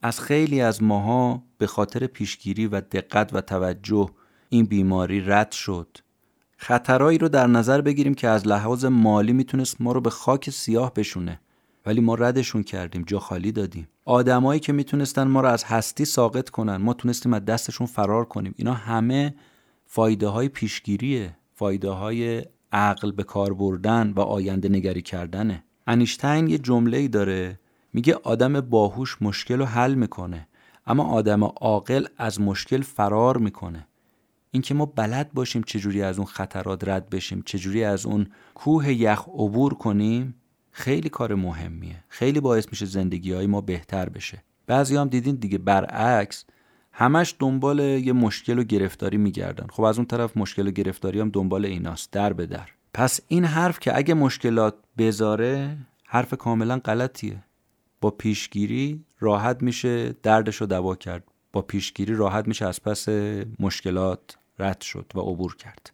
از 0.02 0.20
خیلی 0.20 0.62
از 0.62 0.84
ماها 0.84 1.44
به 1.58 1.68
خاطر 1.68 2.08
پیشگیری 2.08 2.68
و 2.68 2.82
دقت 2.82 3.34
و 3.34 3.42
توجه 3.42 4.10
این 4.50 4.66
بیماری 4.66 5.22
رد 5.22 5.52
شد. 5.52 5.98
خطرهایی 6.58 7.18
رو 7.18 7.30
در 7.30 7.48
نظر 7.48 7.82
بگیریم 7.82 8.14
که 8.14 8.28
از 8.28 8.48
لحاظ 8.48 8.86
مالی 8.86 9.34
می‌تونست 9.34 9.82
ما 9.82 9.92
رو 9.92 10.02
به 10.02 10.10
خاک 10.10 10.50
سیاه 10.50 10.94
بشونه 10.94 11.40
ولی 11.86 12.02
ما 12.02 12.16
ردشون 12.16 12.64
کردیم 12.64 13.04
جا 13.08 13.20
خالی 13.20 13.52
دادیم. 13.52 13.88
آدمایی 14.06 14.60
که 14.60 14.74
می‌تونستن 14.74 15.28
ما 15.28 15.42
رو 15.42 15.48
از 15.48 15.64
هستی 15.64 16.06
ساقط 16.06 16.50
کنن 16.50 16.76
ما 16.76 16.94
تونستیم 16.94 17.34
از 17.34 17.46
دستشون 17.46 17.88
فرار 17.88 18.26
کنیم. 18.26 18.54
اینا 18.58 18.74
همه 18.74 19.36
فایده 19.86 20.28
های 20.28 20.50
پیشگیریه. 20.50 21.38
فایده 21.56 21.90
های 21.90 22.46
عقل 22.72 23.12
به 23.12 23.24
کار 23.24 23.54
بردن 23.54 24.14
و 24.16 24.20
آینده 24.20 24.70
نگری 24.70 25.02
کردنه. 25.02 25.64
انیشتین 25.88 26.48
یه 26.48 26.58
جمله 26.58 27.08
داره 27.08 27.60
میگه 27.94 28.16
آدم 28.16 28.62
باهوش 28.62 29.22
مشکل 29.22 29.60
رو 29.60 29.66
حل 29.66 29.94
می‌کنه 29.94 30.48
اما 30.88 31.04
آدم 31.04 31.44
عاقل 31.44 32.06
از 32.18 32.42
مشکل 32.42 32.82
فرار 32.82 33.38
می‌کنه. 33.38 33.88
اینکه 34.52 34.74
ما 34.74 34.86
بلد 34.86 35.34
باشیم 35.34 35.64
چجوری 35.64 36.02
از 36.02 36.18
اون 36.18 36.28
خطرات 36.28 36.88
رد 36.88 37.10
بشیم 37.10 37.44
چجوری 37.46 37.84
از 37.84 38.06
اون 38.06 38.28
کوه 38.54 38.94
یخ 38.94 39.28
عبور 39.28 39.74
کنیم 39.74 40.36
خیلی 40.72 41.10
کار 41.10 41.36
مهمیه. 41.36 42.04
خیلی 42.08 42.40
باعث 42.40 42.68
میشه 42.72 42.86
زندگی 42.86 43.34
های 43.34 43.48
ما 43.48 43.62
بهتر 43.62 44.10
بشه. 44.10 44.44
بعضی 44.68 44.96
هم 44.96 45.08
دیدین 45.08 45.36
دیگه 45.36 45.58
برعکس 45.58 46.46
همش 46.98 47.36
دنبال 47.40 47.80
یه 47.80 48.14
مشکل 48.14 48.60
و 48.60 48.64
گرفتاری 48.64 49.18
میگردن. 49.18 49.68
خب 49.72 49.84
از 49.84 49.98
اون 49.98 50.08
طرف 50.08 50.38
مشکل 50.38 50.68
و 50.68 50.72
گرفتاری 50.72 51.20
هم 51.20 51.30
دنبال 51.30 51.66
ایناست 51.66 52.12
در 52.12 52.34
به 52.34 52.46
در. 52.46 52.70
پس 52.94 53.20
این 53.28 53.46
حرف 53.46 53.80
که 53.80 53.98
اگه 53.98 54.14
مشکلات 54.14 54.76
بذاره 54.98 55.78
حرف 56.06 56.34
کاملا 56.34 56.80
غلطیه. 56.80 57.44
با 58.02 58.12
پیشگیری 58.12 59.06
راحت 59.20 59.64
میشه 59.64 60.16
دردش 60.24 60.56
رو 60.56 60.68
دوا 60.68 60.96
کرد. 60.96 61.24
با 61.54 61.62
پیشگیری 61.62 62.16
راحت 62.16 62.48
میشه 62.48 62.66
از 62.66 62.84
پس 62.84 63.10
مشکلات 63.60 64.38
رد 64.60 64.82
شد 64.82 65.12
و 65.16 65.20
عبور 65.20 65.56
کرد. 65.56 65.92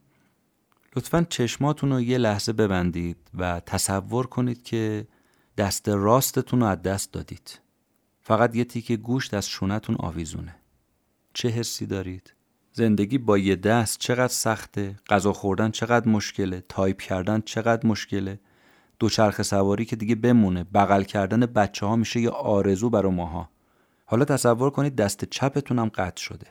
لطفا 0.96 1.26
چشماتون 1.30 1.92
رو 1.92 2.02
یه 2.02 2.18
لحظه 2.18 2.54
ببندید 2.54 3.18
و 3.38 3.60
تصور 3.60 4.28
کنید 4.28 4.64
که 4.64 5.08
دست 5.58 5.90
راستتون 5.90 6.60
رو 6.60 6.66
از 6.66 6.82
دست 6.82 7.14
دادید. 7.14 7.60
فقط 8.20 8.56
یه 8.56 8.64
تیکه 8.64 8.98
گوشت 8.98 9.34
از 9.34 9.48
شونتون 9.48 9.96
آویزونه. 10.00 10.61
چه 11.34 11.50
حسی 11.50 11.86
دارید؟ 11.86 12.34
زندگی 12.74 13.18
با 13.18 13.38
یه 13.38 13.56
دست 13.56 14.00
چقدر 14.00 14.28
سخته؟ 14.34 14.96
غذا 15.10 15.34
خوردن 15.34 15.72
چقدر 15.72 16.10
مشکله؟ 16.10 16.64
تایپ 16.70 17.02
کردن 17.02 17.42
چقدر 17.42 17.88
مشکله؟ 17.88 18.40
دوچرخه 19.00 19.44
سواری 19.44 19.86
که 19.86 19.96
دیگه 19.96 20.16
بمونه 20.16 20.64
بغل 20.64 21.04
کردن 21.04 21.40
بچه 21.40 21.86
ها 21.86 21.96
میشه 21.96 22.20
یه 22.20 22.30
آرزو 22.30 22.90
برا 22.90 23.10
ماها. 23.10 23.50
حالا 24.06 24.26
تصور 24.26 24.70
کنید 24.70 24.96
دست 24.96 25.26
چپتون 25.26 25.80
هم 25.80 25.90
قطع 25.90 26.22
شده. 26.22 26.48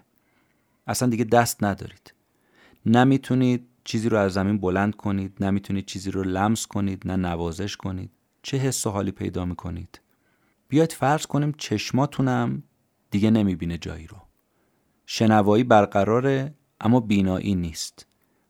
اصلا 0.86 1.08
دیگه 1.08 1.24
دست 1.24 1.64
ندارید. 1.64 2.14
نمی‌تونید 2.86 3.66
چیزی 3.84 4.08
رو 4.08 4.16
از 4.18 4.32
زمین 4.32 4.58
بلند 4.58 4.96
کنید 4.96 5.44
نمی‌تونید 5.44 5.86
چیزی 5.86 6.10
رو 6.10 6.22
لمس 6.22 6.66
کنید 6.66 7.02
نه 7.04 7.16
نوازش 7.16 7.76
کنید. 7.76 8.10
چه 8.42 8.56
حس 8.56 8.86
و 8.86 8.90
حالی 8.90 9.10
پیدا 9.10 9.44
می‌کنید؟ 9.44 10.00
بیاید 10.68 10.92
فرض 10.92 11.26
کنیم 11.26 11.54
چشماتونم 11.58 12.62
دیگه 13.10 13.30
نمی‌بینه 13.30 13.78
جایی 13.78 14.06
رو. 14.06 14.16
شنوایی 15.12 15.64
برقراره 15.64 16.54
اما 16.80 17.00
بینایی 17.00 17.54
نیست. 17.54 18.06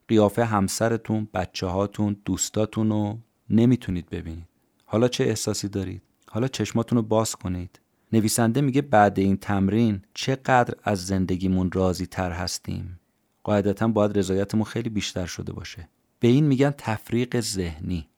قیافه 0.09 0.45
همسرتون 0.45 1.29
بچه 1.35 1.67
هاتون 1.67 2.17
دوستاتون 2.25 2.91
رو 2.91 3.19
نمی‌تونید 3.51 4.11
ببینید. 4.11 4.49
حالا 4.85 5.09
چه 5.09 5.25
احساسی 5.25 5.69
دارید؟ 5.69 6.03
حالا 6.31 6.49
چشماتون 6.49 6.97
رو 6.97 7.03
باز 7.03 7.37
کنید. 7.37 7.81
نویسنده 8.13 8.61
میگه 8.61 8.83
بعد 8.83 9.19
این 9.19 9.37
تمرین 9.37 10.03
چقدر 10.15 10.75
از 10.85 11.07
زندگیمون 11.07 11.73
راضی 11.73 12.07
تر 12.07 12.31
هستیم. 12.31 13.01
قاعدتا 13.45 13.89
باید 13.89 14.19
رضایتمون 14.19 14.65
خیلی 14.65 14.91
بیشتر 14.91 15.27
شده 15.27 15.53
باشه. 15.53 15.89
به 16.19 16.29
این 16.29 16.47
میگن 16.47 16.71
تفریق 16.71 17.41
ذهنی. 17.41 18.09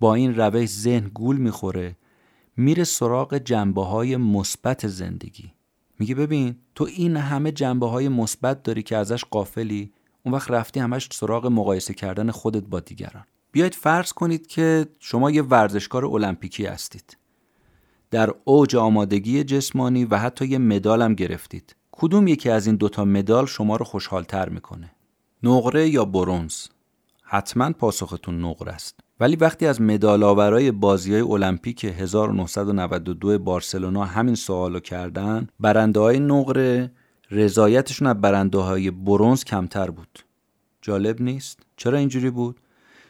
با 0.00 0.14
این 0.14 0.36
روش 0.36 0.68
ذهن 0.68 1.08
گول 1.08 1.36
می‌خوره 1.36 1.96
میره 2.56 2.84
سراغ 2.84 3.38
جنبه 3.38 3.84
های 3.84 4.16
مثبت 4.16 4.88
زندگی. 4.88 5.52
میگه 5.98 6.14
ببین 6.14 6.56
تو 6.74 6.84
این 6.84 7.16
همه 7.16 7.52
جنبه 7.52 7.88
های 7.88 8.08
مثبت 8.08 8.62
داری 8.62 8.82
که 8.82 8.96
ازش 8.96 9.24
قافلی 9.24 9.92
اون 10.22 10.34
وقت 10.34 10.50
رفتی 10.50 10.80
همش 10.80 11.08
سراغ 11.12 11.46
مقایسه 11.46 11.94
کردن 11.94 12.30
خودت 12.30 12.62
با 12.62 12.80
دیگران. 12.80 13.24
بیاید 13.52 13.74
فرض 13.74 14.12
کنید 14.12 14.46
که 14.46 14.86
شما 14.98 15.30
یه 15.30 15.42
ورزشکار 15.42 16.04
المپیکی 16.04 16.66
هستید. 16.66 17.16
در 18.10 18.34
اوج 18.44 18.76
آمادگی 18.76 19.44
جسمانی 19.44 20.04
و 20.04 20.16
حتی 20.16 20.46
یه 20.46 20.58
مدال 20.58 21.02
هم 21.02 21.14
گرفتید. 21.14 21.76
کدوم 21.92 22.28
یکی 22.28 22.50
از 22.50 22.66
این 22.66 22.76
دوتا 22.76 23.04
مدال 23.04 23.46
شما 23.46 23.76
رو 23.76 23.84
خوشحالتر 23.84 24.48
می‌کنه؟ 24.48 24.90
نقره 25.42 25.88
یا 25.88 26.04
برونز؟ 26.04 26.66
حتما 27.22 27.72
پاسختون 27.72 28.44
نقره 28.44 28.72
است. 28.72 29.00
ولی 29.20 29.36
وقتی 29.36 29.66
از 29.66 29.80
مدال 29.80 30.22
آورای 30.22 30.70
بازی 30.70 31.12
های 31.12 31.22
المپیک 31.22 31.84
1992 31.84 33.38
بارسلونا 33.38 34.04
همین 34.04 34.34
سوالو 34.34 34.80
کردن 34.80 35.48
برنده 35.60 36.00
های 36.00 36.18
نقره 36.20 36.90
رضایتشون 37.30 38.08
از 38.08 38.20
برنده 38.20 38.58
های 38.58 38.90
برونز 38.90 39.44
کمتر 39.44 39.90
بود. 39.90 40.18
جالب 40.82 41.22
نیست؟ 41.22 41.58
چرا 41.76 41.98
اینجوری 41.98 42.30
بود؟ 42.30 42.60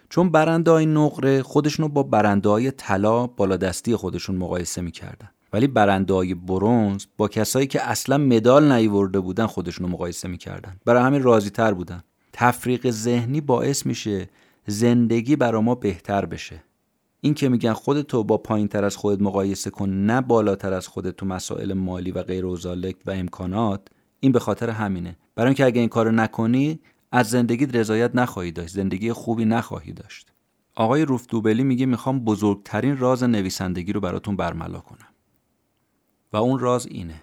چون 0.08 0.30
برنده 0.30 0.70
های 0.70 0.86
نقره 0.86 1.42
خودشونو 1.42 1.88
با 1.88 2.02
برنده 2.02 2.48
های 2.48 2.70
طلا 2.70 3.26
بالادستی 3.26 3.96
خودشون 3.96 4.36
مقایسه 4.36 4.80
می‌کردن. 4.80 5.30
ولی 5.52 5.66
برنده 5.66 6.14
های 6.14 6.34
برونز 6.34 7.04
با 7.16 7.28
کسایی 7.28 7.66
که 7.66 7.88
اصلا 7.88 8.18
مدال 8.18 8.72
نیورده 8.72 9.20
بودن 9.20 9.46
خودشونو 9.46 9.88
مقایسه 9.88 10.28
می‌کردن. 10.28 10.76
برای 10.84 11.02
همین 11.02 11.22
راضی 11.22 11.50
تر 11.50 11.74
بودن. 11.74 12.02
تفریق 12.32 12.90
ذهنی 12.90 13.40
باعث 13.40 13.86
میشه 13.86 14.28
زندگی 14.70 15.36
برا 15.36 15.60
ما 15.60 15.74
بهتر 15.74 16.26
بشه. 16.26 16.62
این 17.20 17.34
که 17.34 17.48
میگن 17.48 17.72
خودتو 17.72 18.24
با 18.24 18.38
پایین 18.38 18.68
تر 18.68 18.84
از 18.84 18.96
خودت 18.96 19.22
مقایسه 19.22 19.70
کن 19.70 19.88
نه 19.88 20.20
بالاتر 20.20 20.72
از 20.72 20.88
خودت 20.88 21.16
تو 21.16 21.26
مسائل 21.26 21.72
مالی 21.72 22.10
و 22.10 22.22
غیر 22.22 22.46
و 22.46 22.56
امکانات 23.06 23.88
این 24.20 24.32
به 24.32 24.38
خاطر 24.38 24.70
همینه. 24.70 25.16
برای 25.34 25.48
اینکه 25.48 25.64
اگه 25.64 25.80
این 25.80 25.88
کارو 25.88 26.12
نکنی 26.12 26.80
از 27.12 27.30
زندگی 27.30 27.66
رضایت 27.66 28.10
نخواهی 28.14 28.52
داشت 28.52 28.74
زندگی 28.74 29.12
خوبی 29.12 29.44
نخواهی 29.44 29.92
داشت. 29.92 30.32
آقای 30.74 31.04
روف 31.04 31.26
دوبلی 31.26 31.64
میگه 31.64 31.86
می‌خوام 31.86 32.20
بزرگترین 32.20 32.98
راز 32.98 33.22
نویسندگی 33.22 33.92
رو 33.92 34.00
براتون 34.00 34.36
برملا 34.36 34.78
کنم. 34.78 35.08
و 36.32 36.36
اون 36.36 36.58
راز 36.58 36.86
اینه. 36.86 37.22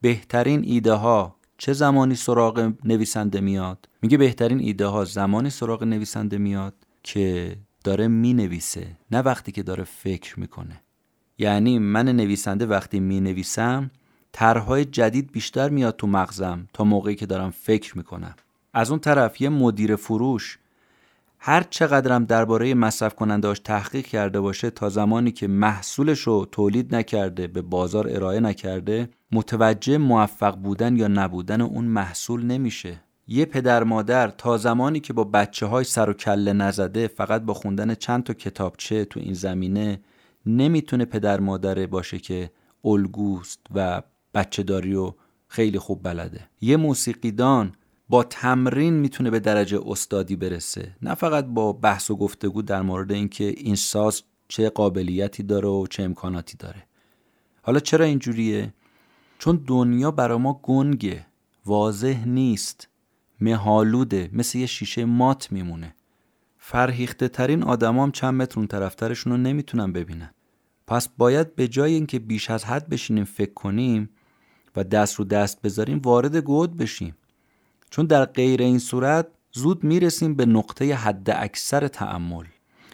بهترین 0.00 0.62
ایده 0.64 0.92
ها 0.92 1.35
چه 1.58 1.72
زمانی 1.72 2.14
سراغ 2.14 2.72
نویسنده 2.84 3.40
میاد؟ 3.40 3.88
میگه 4.02 4.18
بهترین 4.18 4.60
ایده 4.60 4.86
ها 4.86 5.04
زمانی 5.04 5.50
سراغ 5.50 5.84
نویسنده 5.84 6.38
میاد 6.38 6.74
که 7.02 7.56
داره 7.84 8.08
می‌نویسه 8.08 8.86
نه 9.10 9.18
وقتی 9.18 9.52
که 9.52 9.62
داره 9.62 9.84
فکر 9.84 10.40
می‌کنه. 10.40 10.80
یعنی 11.38 11.78
من 11.78 12.08
نویسنده 12.08 12.66
وقتی 12.66 13.00
می‌نویسم 13.00 13.90
طرحهای 14.32 14.84
جدید 14.84 15.32
بیشتر 15.32 15.68
میاد 15.68 15.96
تو 15.96 16.06
مغزم 16.06 16.66
تا 16.72 16.84
موقعی 16.84 17.14
که 17.14 17.26
دارم 17.26 17.50
فکر 17.50 17.96
می‌کنم. 17.96 18.34
از 18.74 18.90
اون 18.90 19.00
طرف 19.00 19.40
یه 19.40 19.48
مدیر 19.48 19.96
فروش 19.96 20.58
هر 21.38 21.62
چقدرم 21.62 22.24
درباره 22.24 22.74
مصرف 22.74 23.14
کنندهاش 23.14 23.58
تحقیق 23.58 24.06
کرده 24.06 24.40
باشه 24.40 24.70
تا 24.70 24.88
زمانی 24.88 25.32
که 25.32 25.46
محصولش 25.46 26.20
رو 26.20 26.46
تولید 26.52 26.94
نکرده 26.94 27.46
به 27.46 27.62
بازار 27.62 28.08
ارائه 28.10 28.40
نکرده 28.40 29.08
متوجه 29.32 29.98
موفق 29.98 30.56
بودن 30.56 30.96
یا 30.96 31.08
نبودن 31.08 31.60
اون 31.60 31.84
محصول 31.84 32.44
نمیشه. 32.44 33.00
یه 33.28 33.44
پدر 33.44 33.84
مادر 33.84 34.28
تا 34.28 34.58
زمانی 34.58 35.00
که 35.00 35.12
با 35.12 35.24
بچه 35.24 35.66
های 35.66 35.84
سر 35.84 36.10
و 36.10 36.12
کله 36.12 36.52
نزده 36.52 37.08
فقط 37.08 37.42
با 37.42 37.54
خوندن 37.54 37.94
چند 37.94 38.24
تا 38.24 38.34
کتابچه 38.34 39.04
تو 39.04 39.20
این 39.20 39.34
زمینه 39.34 40.00
نمی‌تونه 40.46 41.04
پدر 41.04 41.40
مادره 41.40 41.86
باشه 41.86 42.18
که 42.18 42.50
الگوست 42.84 43.60
و 43.74 44.02
بچه 44.34 44.62
داری 44.62 44.92
رو 44.92 45.16
خیلی 45.48 45.78
خوب 45.78 46.02
بلده. 46.02 46.40
یه 46.60 46.76
موسیقیدان 46.76 47.72
با 48.08 48.24
تمرین 48.24 48.94
می‌تونه 48.94 49.30
به 49.30 49.40
درجه 49.40 49.80
استادی 49.86 50.36
برسه. 50.36 50.96
نه 51.02 51.14
فقط 51.14 51.44
با 51.44 51.72
بحث 51.72 52.10
و 52.10 52.16
گفتگو 52.16 52.62
در 52.62 52.82
مورد 52.82 53.12
اینکه 53.12 53.44
این 53.44 53.76
ساز 53.76 54.22
چه 54.48 54.70
قابلیتی 54.70 55.42
داره 55.42 55.68
و 55.68 55.86
چه 55.86 56.02
امکاناتی 56.02 56.56
داره. 56.56 56.82
حالا 57.62 57.80
چرا 57.80 58.04
اینجوریه؟ 58.04 58.74
چون 59.38 59.64
دنیا 59.66 60.10
برا 60.10 60.38
ما 60.38 60.60
گنگه 60.62 61.26
واضح 61.66 62.24
نیست 62.24 62.88
مهالوده 63.40 64.30
مثل 64.32 64.58
یه 64.58 64.66
شیشه 64.66 65.04
مات 65.04 65.52
میمونه. 65.52 65.94
فرهیخته 66.58 67.28
ترین 67.28 67.62
آدمام 67.62 68.10
چند 68.10 68.34
متر 68.34 68.60
اون 68.60 68.66
طرفترشون 68.66 69.32
رو 69.32 69.38
نمی‌تونن 69.38 69.92
ببینن. 69.92 70.30
پس 70.86 71.08
باید 71.08 71.54
به 71.54 71.68
جای 71.68 71.94
اینکه 71.94 72.18
بیش 72.18 72.50
از 72.50 72.64
حد 72.64 72.88
بشینیم 72.88 73.24
فکر 73.24 73.52
کنیم 73.54 74.10
و 74.76 74.84
دست 74.84 75.14
رو 75.14 75.24
دست 75.24 75.62
بذاریم 75.62 75.98
وارد 75.98 76.36
گود 76.36 76.76
بشیم. 76.76 77.16
چون 77.90 78.06
در 78.06 78.24
غیر 78.24 78.62
این 78.62 78.78
صورت 78.78 79.26
زود 79.52 79.84
می‌رسیم 79.84 80.34
به 80.34 80.46
نقطه 80.46 80.94
حد 80.94 81.30
اکثر 81.30 81.88
تعمل 81.88 82.44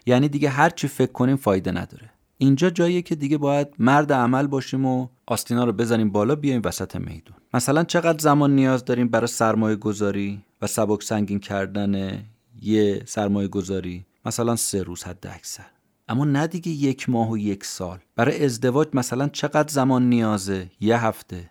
یعنی 0.06 0.28
دیگه 0.28 0.48
هر 0.48 0.70
چی 0.70 0.88
فکر 0.88 1.12
کنیم 1.12 1.36
فایده 1.36 1.72
نداره. 1.72 2.10
اینجا 2.38 2.70
جاییه 2.70 3.02
که 3.02 3.14
دیگه 3.14 3.38
باید 3.38 3.68
مرد 3.78 4.12
عمل 4.12 4.46
باشیم 4.46 4.86
و 4.86 5.08
آستینا 5.32 5.64
رو 5.64 5.72
بزنیم 5.72 6.10
بالا 6.10 6.34
بیایم 6.34 6.62
وسط 6.64 6.96
میدون. 6.96 7.36
مثلا 7.54 7.84
چقدر 7.84 8.18
زمان 8.18 8.54
نیاز 8.54 8.84
داریم 8.84 9.08
برای 9.08 9.26
سرمایه 9.26 9.76
گذاری 9.76 10.42
و 10.62 10.66
سبک 10.66 11.02
سنگین 11.02 11.40
کردن 11.40 12.24
یه 12.62 13.02
سرمایه 13.06 13.48
گذاری 13.48 14.06
مثلا 14.26 14.56
سه 14.56 14.82
روز 14.82 15.04
حد 15.04 15.26
اکثر. 15.26 15.64
اما 16.08 16.24
نه 16.24 16.46
دیگه 16.46 16.72
یک 16.72 17.08
ماه 17.08 17.30
و 17.30 17.38
یک 17.38 17.64
سال. 17.64 17.98
برای 18.16 18.44
ازدواج 18.44 18.88
مثلا 18.94 19.28
چقدر 19.28 19.72
زمان 19.72 20.08
نیازه؟ 20.08 20.70
یه 20.80 21.04
هفته. 21.04 21.50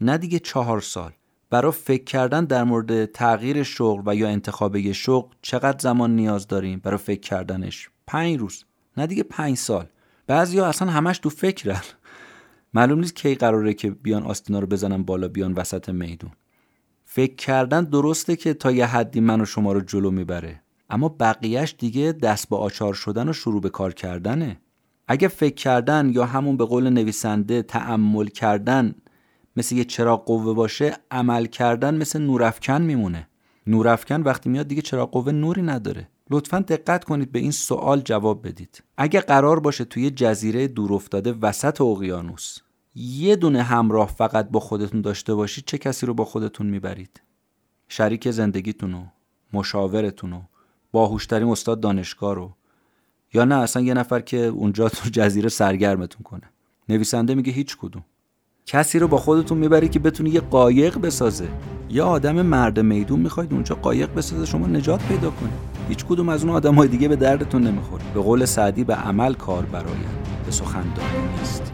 نه 0.00 0.18
دیگه 0.18 0.38
چهار 0.38 0.80
سال. 0.80 1.12
برای 1.50 1.72
فکر 1.72 2.04
کردن 2.04 2.44
در 2.44 2.64
مورد 2.64 3.04
تغییر 3.04 3.62
شغل 3.62 4.02
و 4.06 4.14
یا 4.14 4.28
انتخاب 4.28 4.76
یه 4.76 4.92
شغل 4.92 5.34
چقدر 5.42 5.78
زمان 5.78 6.16
نیاز 6.16 6.46
داریم؟ 6.46 6.78
برای 6.78 6.98
فکر 6.98 7.20
کردنش 7.20 7.90
پنج 8.06 8.38
روز. 8.38 8.64
نه 8.96 9.06
دیگه 9.06 9.22
پنج 9.22 9.56
سال. 9.56 9.86
بعضیا 10.26 10.66
اصلا 10.66 10.90
همش 10.90 11.18
تو 11.18 11.30
فکرن. 11.30 11.82
معلوم 12.74 12.98
نیست 13.00 13.16
کی 13.16 13.34
قراره 13.34 13.74
که 13.74 13.90
بیان 13.90 14.22
آستینا 14.22 14.58
رو 14.58 14.66
بزنن 14.66 15.02
بالا 15.02 15.28
بیان 15.28 15.52
وسط 15.52 15.88
میدون. 15.88 16.30
فکر 17.04 17.34
کردن 17.34 17.84
درسته 17.84 18.36
که 18.36 18.54
تا 18.54 18.70
یه 18.70 18.86
حدی 18.86 19.20
من 19.20 19.40
و 19.40 19.44
شما 19.44 19.72
رو 19.72 19.80
جلو 19.80 20.10
می‌بره. 20.10 20.62
اما 20.90 21.08
بقیهش 21.08 21.74
دیگه 21.78 22.12
دست 22.12 22.48
با 22.48 22.58
آچار 22.58 22.94
شدن 22.94 23.28
و 23.28 23.32
شروع 23.32 23.60
به 23.60 23.70
کار 23.70 23.94
کردنه. 23.94 24.60
اگه 25.08 25.28
فکر 25.28 25.54
کردن 25.54 26.10
یا 26.14 26.24
همون 26.24 26.56
به 26.56 26.64
قول 26.64 26.90
نویسنده 26.90 27.62
تعمل 27.62 28.26
کردن 28.26 28.94
مثل 29.56 29.76
یه 29.76 29.84
چراغ 29.84 30.24
قوه 30.24 30.54
باشه 30.54 30.96
عمل 31.10 31.46
کردن 31.46 31.94
مثل 31.94 32.20
نورافکن 32.22 32.82
میمونه. 32.82 33.28
نورافکن 33.66 34.22
وقتی 34.22 34.48
میاد 34.48 34.68
دیگه 34.68 34.82
چراغ 34.82 35.10
قوه 35.10 35.32
نوری 35.32 35.62
نداره. 35.62 36.08
لطفا 36.30 36.58
دقت 36.58 37.04
کنید 37.04 37.32
به 37.32 37.38
این 37.38 37.50
سوال 37.50 38.00
جواب 38.00 38.46
بدید. 38.46 38.82
اگه 38.96 39.20
قرار 39.20 39.60
باشه 39.60 39.84
توی 39.84 40.10
جزیره 40.10 40.68
دور 40.68 40.92
افتاده 40.92 41.32
وسط 41.32 41.80
اقیانوس 41.80 42.58
یه 42.94 43.36
دونه 43.36 43.62
همراه 43.62 44.08
فقط 44.08 44.48
با 44.50 44.60
خودتون 44.60 45.00
داشته 45.00 45.34
باشید 45.34 45.64
چه 45.66 45.78
کسی 45.78 46.06
رو 46.06 46.14
با 46.14 46.24
خودتون 46.24 46.66
می‌برید؟ 46.66 47.20
شریک 47.88 48.30
زندگیتونو 48.30 49.04
مشاورتونو 49.52 50.42
باهوشترین 50.92 51.48
استاد 51.48 51.80
دانشگاه 51.80 52.34
رو؟ 52.34 52.52
یا 53.34 53.44
نه 53.44 53.54
اصلا 53.54 53.82
یه 53.82 53.94
نفر 53.94 54.20
که 54.20 54.36
اونجا 54.36 54.88
تو 54.88 55.08
جزیره 55.08 55.48
سرگرمتون 55.48 56.22
کنه؟ 56.22 56.50
نویسنده 56.88 57.34
میگه 57.34 57.52
هیچ 57.52 57.76
کدوم. 57.76 58.04
کسی 58.66 58.98
رو 58.98 59.08
با 59.08 59.16
خودتون 59.16 59.58
می‌بری 59.58 59.88
که 59.88 59.98
بتونی 59.98 60.30
یه 60.30 60.40
قایق 60.40 60.98
بسازه؟ 60.98 61.48
یا 61.88 62.06
آدم 62.06 62.42
مرد 62.42 62.80
میدون 62.80 63.20
می‌خواید 63.20 63.52
اونجا 63.52 63.74
قایق 63.74 64.14
بسازه 64.14 64.46
شما 64.46 64.66
نجات 64.66 65.02
پیدا 65.02 65.30
کنید. 65.30 65.79
هیچ 65.90 66.04
کدوم 66.04 66.28
از 66.28 66.44
اون 66.44 66.52
آدم 66.52 66.74
های 66.74 66.88
دیگه 66.88 67.08
به 67.08 67.16
دردتون 67.16 67.62
نمی‌خوره. 67.62 68.04
به 68.14 68.20
قول 68.20 68.44
سعدی 68.44 68.84
به 68.84 68.94
عمل 68.94 69.34
کار 69.34 69.64
براید 69.64 70.20
به 70.46 70.52
سخندانی 70.52 71.28
نیست. 71.38 71.72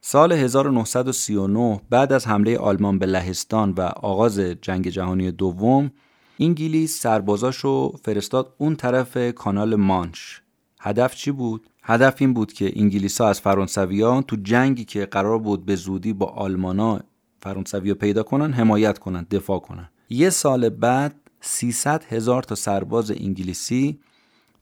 سال 0.00 0.32
1939 0.32 1.80
بعد 1.90 2.12
از 2.12 2.26
حمله 2.26 2.58
آلمان 2.58 2.98
به 2.98 3.06
لهستان 3.06 3.72
و 3.72 3.80
آغاز 3.80 4.40
جنگ 4.40 4.88
جهانی 4.88 5.30
دوم 5.30 5.90
انگلیس 6.40 7.00
سربازاشو 7.00 7.96
فرستاد 8.04 8.54
اون 8.58 8.76
طرف 8.76 9.34
کانال 9.34 9.74
مانش 9.74 10.42
هدف 10.80 11.14
چی 11.14 11.30
بود؟ 11.30 11.66
هدف 11.82 12.14
این 12.18 12.34
بود 12.34 12.52
که 12.52 12.72
انگلیس 12.76 13.20
ها 13.20 13.28
از 13.28 13.40
فرانسویان 13.40 14.22
تو 14.22 14.36
جنگی 14.36 14.84
که 14.84 15.06
قرار 15.06 15.38
بود 15.38 15.66
به 15.66 15.76
زودی 15.76 16.12
با 16.12 16.26
آلمانا 16.26 17.00
فرانسویا 17.40 17.94
پیدا 17.94 18.22
کنن 18.22 18.52
حمایت 18.52 18.98
کنن 18.98 19.26
دفاع 19.30 19.58
کنن. 19.58 19.88
یه 20.10 20.30
سال 20.30 20.68
بعد 20.68 21.14
300 21.40 22.04
هزار 22.04 22.42
تا 22.42 22.54
سرباز 22.54 23.10
انگلیسی 23.10 23.98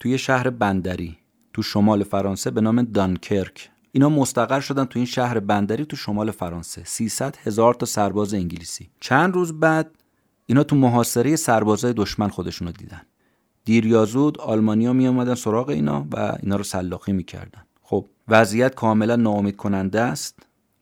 توی 0.00 0.18
شهر 0.18 0.50
بندری 0.50 1.18
تو 1.52 1.62
شمال 1.62 2.04
فرانسه 2.04 2.50
به 2.50 2.60
نام 2.60 2.82
دانکرک. 2.82 3.70
اینا 3.92 4.08
مستقر 4.08 4.60
شدن 4.60 4.84
تو 4.84 4.98
این 4.98 5.06
شهر 5.06 5.40
بندری 5.40 5.84
تو 5.84 5.96
شمال 5.96 6.30
فرانسه. 6.30 6.82
300 6.84 7.36
هزار 7.44 7.74
تا 7.74 7.86
سرباز 7.86 8.34
انگلیسی. 8.34 8.90
چند 9.00 9.34
روز 9.34 9.60
بعد 9.60 9.90
اینا 10.46 10.62
تو 10.62 10.76
محاصره 10.76 11.36
سربازای 11.36 11.92
دشمن 11.92 12.28
خودشونو 12.28 12.72
دیدن. 12.72 13.02
دیر 13.64 13.86
یا 13.86 14.04
زود 14.04 14.40
آلمانیا 14.40 14.92
می 14.92 15.06
اومدن 15.06 15.34
سراغ 15.34 15.68
اینا 15.68 16.06
و 16.12 16.36
اینا 16.42 16.56
رو 16.56 16.64
سلاخی 16.64 17.12
می‌کردن. 17.12 17.62
خب 17.82 18.06
وضعیت 18.28 18.74
کاملا 18.74 19.16
ناامید 19.16 19.56
کننده 19.56 20.00
است 20.00 20.38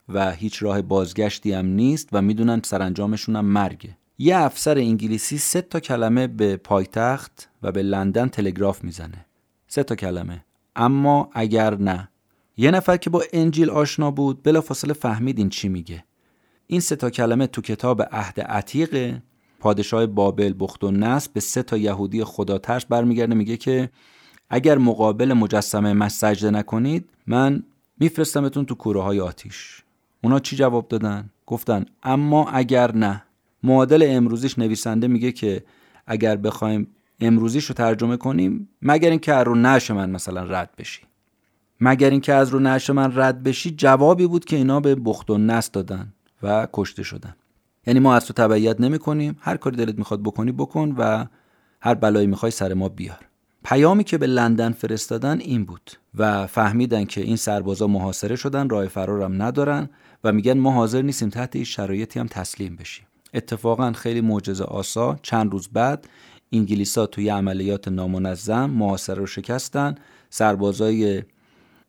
و 0.08 0.32
هیچ 0.32 0.62
راه 0.62 0.82
بازگشتی 0.82 1.52
هم 1.52 1.66
نیست 1.66 2.08
و 2.12 2.22
می‌دونن 2.22 2.60
سرانجامشون 2.64 3.36
هم 3.36 3.44
مرگه. 3.44 3.96
یه 4.18 4.36
افسر 4.36 4.78
انگلیسی 4.78 5.38
سه 5.38 5.60
تا 5.62 5.80
کلمه 5.80 6.26
به 6.26 6.56
پایتخت 6.56 7.48
و 7.62 7.72
به 7.72 7.82
لندن 7.82 8.28
تلگراف 8.28 8.84
می‌زنه. 8.84 9.26
سه 9.68 9.82
تا 9.82 9.94
کلمه. 9.94 10.44
اما 10.76 11.30
اگر 11.32 11.74
نه. 11.74 12.08
یه 12.56 12.70
نفر 12.70 12.96
که 12.96 13.10
با 13.10 13.22
انجیل 13.32 13.70
آشنا 13.70 14.10
بود 14.10 14.42
بلافاصله 14.42 14.92
فهمید 14.92 15.38
این 15.38 15.48
چی 15.48 15.68
میگه. 15.68 16.04
این 16.66 16.80
سه 16.80 16.96
تا 16.96 17.10
کلمه 17.10 17.46
تو 17.46 17.62
کتاب 17.62 18.02
عهد 18.02 18.40
عتیق 18.40 19.16
پادشاه 19.64 20.06
بابل 20.06 20.54
بخت 20.58 20.84
و 20.84 20.90
نصب 20.90 21.32
به 21.32 21.40
سه 21.40 21.62
تا 21.62 21.76
یهودی 21.76 22.24
خداترس 22.24 22.84
برمیگرده 22.84 23.34
میگه 23.34 23.56
که 23.56 23.90
اگر 24.50 24.78
مقابل 24.78 25.32
مجسمه 25.32 25.92
من 25.92 26.08
سجده 26.08 26.50
نکنید 26.50 27.10
من 27.26 27.62
میفرستمتون 28.00 28.64
تو 28.64 28.74
کوره 28.74 29.02
های 29.02 29.20
آتیش. 29.20 29.82
اونا 30.22 30.38
چی 30.38 30.56
جواب 30.56 30.88
دادن؟ 30.88 31.30
گفتن 31.46 31.84
اما 32.02 32.48
اگر 32.48 32.92
نه. 32.92 33.22
معادل 33.62 34.06
امروزیش 34.08 34.58
نویسنده 34.58 35.08
میگه 35.08 35.32
که 35.32 35.64
اگر 36.06 36.36
بخوایم 36.36 36.86
امروزیش 37.20 37.64
رو 37.64 37.74
ترجمه 37.74 38.16
کنیم 38.16 38.68
مگر 38.82 39.10
اینکه 39.10 39.32
رو 39.34 39.54
نش 39.54 39.90
من 39.90 40.10
مثلا 40.10 40.42
رد 40.42 40.70
بشی. 40.78 41.02
مگر 41.80 42.10
اینکه 42.10 42.32
از 42.34 42.48
رو 42.48 42.60
نش 42.60 42.90
من 42.90 43.12
رد 43.16 43.42
بشی 43.42 43.70
جوابی 43.70 44.26
بود 44.26 44.44
که 44.44 44.56
اینا 44.56 44.80
به 44.80 44.94
بخت 44.94 45.30
و 45.30 45.38
نس 45.38 45.70
دادن 45.70 46.12
و 46.42 46.68
کشته 46.72 47.02
شدن. 47.02 47.36
یعنی 47.86 48.00
ما 48.00 48.14
از 48.14 48.26
تو 48.26 48.32
تبعیت 48.32 48.80
نمی 48.80 48.98
کنیم 48.98 49.36
هر 49.40 49.56
کاری 49.56 49.76
دلت 49.76 49.98
می‌خواد 49.98 50.22
بکنی 50.22 50.52
بکن 50.52 50.94
و 50.98 51.26
هر 51.80 51.94
بلایی 51.94 52.26
می‌خوای 52.26 52.52
سر 52.52 52.74
ما 52.74 52.88
بیار. 52.88 53.18
پیامی 53.64 54.04
که 54.04 54.18
به 54.18 54.26
لندن 54.26 54.72
فرستادن 54.72 55.40
این 55.40 55.64
بود 55.64 55.90
و 56.14 56.46
فهمیدن 56.46 57.04
که 57.04 57.20
این 57.20 57.36
سربازا 57.36 57.86
محاصره 57.86 58.36
شدن 58.36 58.68
راه 58.68 58.86
فرارم 58.86 59.42
ندارن 59.42 59.88
و 60.24 60.32
میگن 60.32 60.58
ما 60.58 60.70
حاضر 60.70 61.02
نیستیم 61.02 61.28
تحت 61.28 61.56
این 61.56 61.64
شرایطی 61.64 62.20
هم 62.20 62.26
تسلیم 62.26 62.76
بشیم. 62.76 63.06
اتفاقا 63.34 63.92
خیلی 63.92 64.20
معجزه 64.20 64.64
آسا 64.64 65.18
چند 65.22 65.52
روز 65.52 65.68
بعد 65.72 66.08
انگلیسا 66.52 67.06
توی 67.06 67.28
عملیات 67.28 67.88
نامنظم 67.88 68.70
محاصره 68.70 69.16
رو 69.16 69.26
شکستن. 69.26 69.94
سربازای 70.30 71.22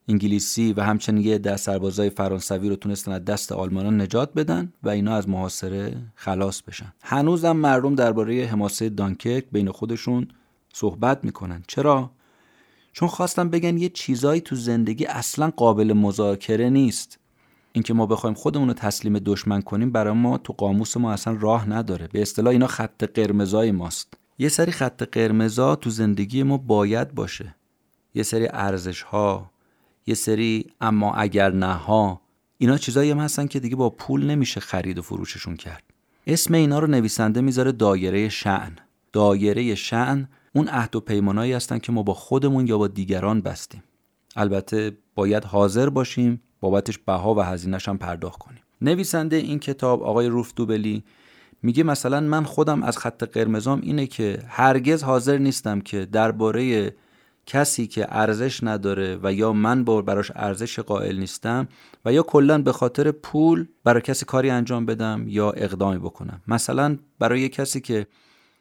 انگلیسی 0.07 0.73
و 0.73 0.81
همچنین 0.81 1.23
یه 1.23 1.37
دست 1.37 1.65
سربازای 1.65 2.09
فرانسوی 2.09 2.69
رو 2.69 2.75
تونستن 2.75 3.11
از 3.11 3.25
دست 3.25 3.51
آلمانان 3.51 4.01
نجات 4.01 4.33
بدن 4.33 4.73
و 4.83 4.89
اینا 4.89 5.15
از 5.15 5.29
محاصره 5.29 5.97
خلاص 6.15 6.61
بشن. 6.61 6.93
هنوزم 7.03 7.51
مردم 7.57 7.95
درباره 7.95 8.45
حماسه 8.45 8.89
دانکرک 8.89 9.45
بین 9.51 9.71
خودشون 9.71 10.27
صحبت 10.73 11.23
می‌کنن. 11.23 11.63
چرا؟ 11.67 12.11
چون 12.93 13.07
خواستم 13.07 13.49
بگن 13.49 13.77
یه 13.77 13.89
چیزایی 13.89 14.41
تو 14.41 14.55
زندگی 14.55 15.05
اصلا 15.05 15.51
قابل 15.55 15.93
مذاکره 15.93 16.69
نیست. 16.69 17.19
اینکه 17.71 17.93
ما 17.93 18.05
بخوایم 18.05 18.33
خودمون 18.33 18.67
رو 18.67 18.73
تسلیم 18.73 19.19
دشمن 19.19 19.61
کنیم 19.61 19.91
برای 19.91 20.13
ما 20.13 20.37
تو 20.37 20.53
قاموس 20.53 20.97
ما 20.97 21.11
اصلا 21.11 21.37
راه 21.39 21.69
نداره. 21.69 22.07
به 22.07 22.21
اصطلاح 22.21 22.51
اینا 22.51 22.67
خط 22.67 23.03
قرمزای 23.03 23.71
ماست. 23.71 24.13
یه 24.39 24.49
سری 24.49 24.71
خط 24.71 25.03
قرمزا 25.03 25.75
تو 25.75 25.89
زندگی 25.89 26.43
ما 26.43 26.57
باید 26.57 27.15
باشه. 27.15 27.55
یه 28.15 28.23
سری 28.23 28.47
ارزش 28.47 29.01
ها 29.01 29.51
یه 30.07 30.15
سری 30.15 30.67
اما 30.81 31.13
اگر 31.13 31.51
نه 31.51 31.73
ها 31.73 32.21
اینا 32.57 32.77
چیزایی 32.77 33.11
هم 33.11 33.19
هستن 33.19 33.47
که 33.47 33.59
دیگه 33.59 33.75
با 33.75 33.89
پول 33.89 34.25
نمیشه 34.25 34.59
خرید 34.59 34.97
و 34.97 35.01
فروششون 35.01 35.55
کرد. 35.55 35.83
اسم 36.27 36.53
اینا 36.53 36.79
رو 36.79 36.87
نویسنده 36.87 37.41
می‌ذاره 37.41 37.71
دایره 37.71 38.29
شعن 38.29 38.75
دایره 39.13 39.75
شعن 39.75 40.27
اون 40.53 40.67
عهد 40.67 40.95
و 40.95 40.99
پیمانایی 40.99 41.53
هستن 41.53 41.79
که 41.79 41.91
ما 41.91 42.03
با 42.03 42.13
خودمون 42.13 42.67
یا 42.67 42.77
با 42.77 42.87
دیگران 42.87 43.41
بستیم. 43.41 43.83
البته 44.35 44.97
باید 45.15 45.43
حاضر 45.43 45.89
باشیم 45.89 46.41
بابتش 46.59 46.97
بها 46.97 47.35
و 47.35 47.41
هزینهش 47.41 47.89
هم 47.89 47.97
پرداخت 47.97 48.39
کنیم. 48.39 48.61
نویسنده 48.81 49.35
این 49.35 49.59
کتاب 49.59 50.03
آقای 50.03 50.27
روف 50.27 50.53
دوبلی 50.55 51.03
میگه 51.63 51.83
مثلا 51.83 52.19
من 52.19 52.43
خودم 52.43 52.83
از 52.83 52.97
خط 52.97 53.23
قرمزام 53.23 53.81
اینه 53.83 54.07
که 54.07 54.39
هرگز 54.47 55.03
حاضر 55.03 55.37
نیستم 55.37 55.81
که 55.81 56.05
درباره 56.05 56.93
کسی 57.45 57.87
که 57.87 58.07
ارزش 58.09 58.63
نداره 58.63 59.19
و 59.23 59.33
یا 59.33 59.53
من 59.53 59.83
با 59.83 60.01
براش 60.01 60.31
ارزش 60.35 60.79
قائل 60.79 61.19
نیستم 61.19 61.67
و 62.05 62.13
یا 62.13 62.23
کلا 62.23 62.61
به 62.61 62.71
خاطر 62.71 63.11
پول 63.11 63.67
برای 63.83 64.01
کسی 64.01 64.25
کاری 64.25 64.49
انجام 64.49 64.85
بدم 64.85 65.25
یا 65.27 65.51
اقدامی 65.51 65.99
بکنم. 65.99 66.41
مثلا 66.47 66.97
برای 67.19 67.49
کسی 67.49 67.81
که 67.81 68.07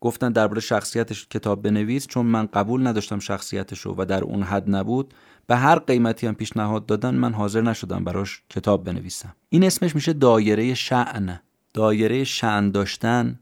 گفتن 0.01 0.33
درباره 0.33 0.61
شخصیتش 0.61 1.27
کتاب 1.29 1.63
بنویس 1.63 2.07
چون 2.07 2.27
من 2.27 2.47
قبول 2.47 2.87
نداشتم 2.87 3.19
شخصیتشو 3.19 3.95
و 3.99 4.05
در 4.05 4.25
اون 4.25 4.43
حد 4.43 4.71
نبود 4.71 5.15
به 5.47 5.57
هر 5.57 5.79
قیمتی 5.79 6.27
هم 6.27 6.35
پیشنهاد 6.35 6.87
دادن 6.87 7.15
من 7.15 7.33
حاضر 7.33 7.61
نشدم 7.61 8.05
براش 8.05 8.43
کتاب 8.51 8.85
بنویسم. 8.85 9.35
این 9.49 9.65
اسمش 9.65 9.95
میشه 9.95 10.13
دایره 10.13 10.75
شعن. 10.75 11.41
دایره 11.75 12.25
شعن 12.25 12.71
داشتن 12.71 13.39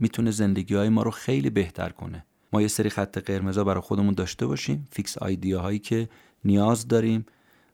می‌تونه 0.00 0.30
زندگی 0.30 0.74
های 0.74 0.88
ما 0.88 1.02
رو 1.02 1.10
خیلی 1.10 1.50
بهتر 1.50 1.88
کنه. 1.88 2.24
یه 2.62 2.68
سری 2.68 2.90
خط 2.90 3.18
قرمزا 3.18 3.64
برای 3.64 3.80
خودمون 3.80 4.14
داشته 4.14 4.46
باشیم 4.46 4.88
فیکس 4.90 5.18
آیدیا 5.18 5.60
هایی 5.60 5.78
که 5.78 6.08
نیاز 6.44 6.88
داریم 6.88 7.26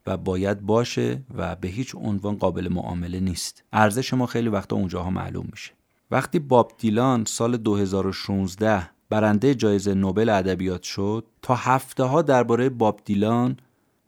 و 0.06 0.16
باید 0.16 0.60
باشه 0.60 1.22
و 1.34 1.56
به 1.56 1.68
هیچ 1.68 1.94
عنوان 1.94 2.36
قابل 2.36 2.68
معامله 2.68 3.20
نیست. 3.20 3.64
ارزش 3.72 4.14
ما 4.14 4.26
خیلی 4.26 4.48
وقتا 4.48 4.76
اونجاها 4.76 5.10
معلوم 5.10 5.48
میشه. 5.50 5.72
وقتی 6.10 6.38
باب 6.38 6.72
دیلان 6.78 7.24
سال 7.24 7.56
2016 7.56 8.90
برنده 9.10 9.54
جایزه 9.54 9.94
نوبل 9.94 10.28
ادبیات 10.28 10.82
شد 10.82 11.24
تا 11.42 11.54
هفته 11.54 12.02
ها 12.02 12.22
درباره 12.22 12.68
باب 12.68 13.00
دیلان 13.04 13.56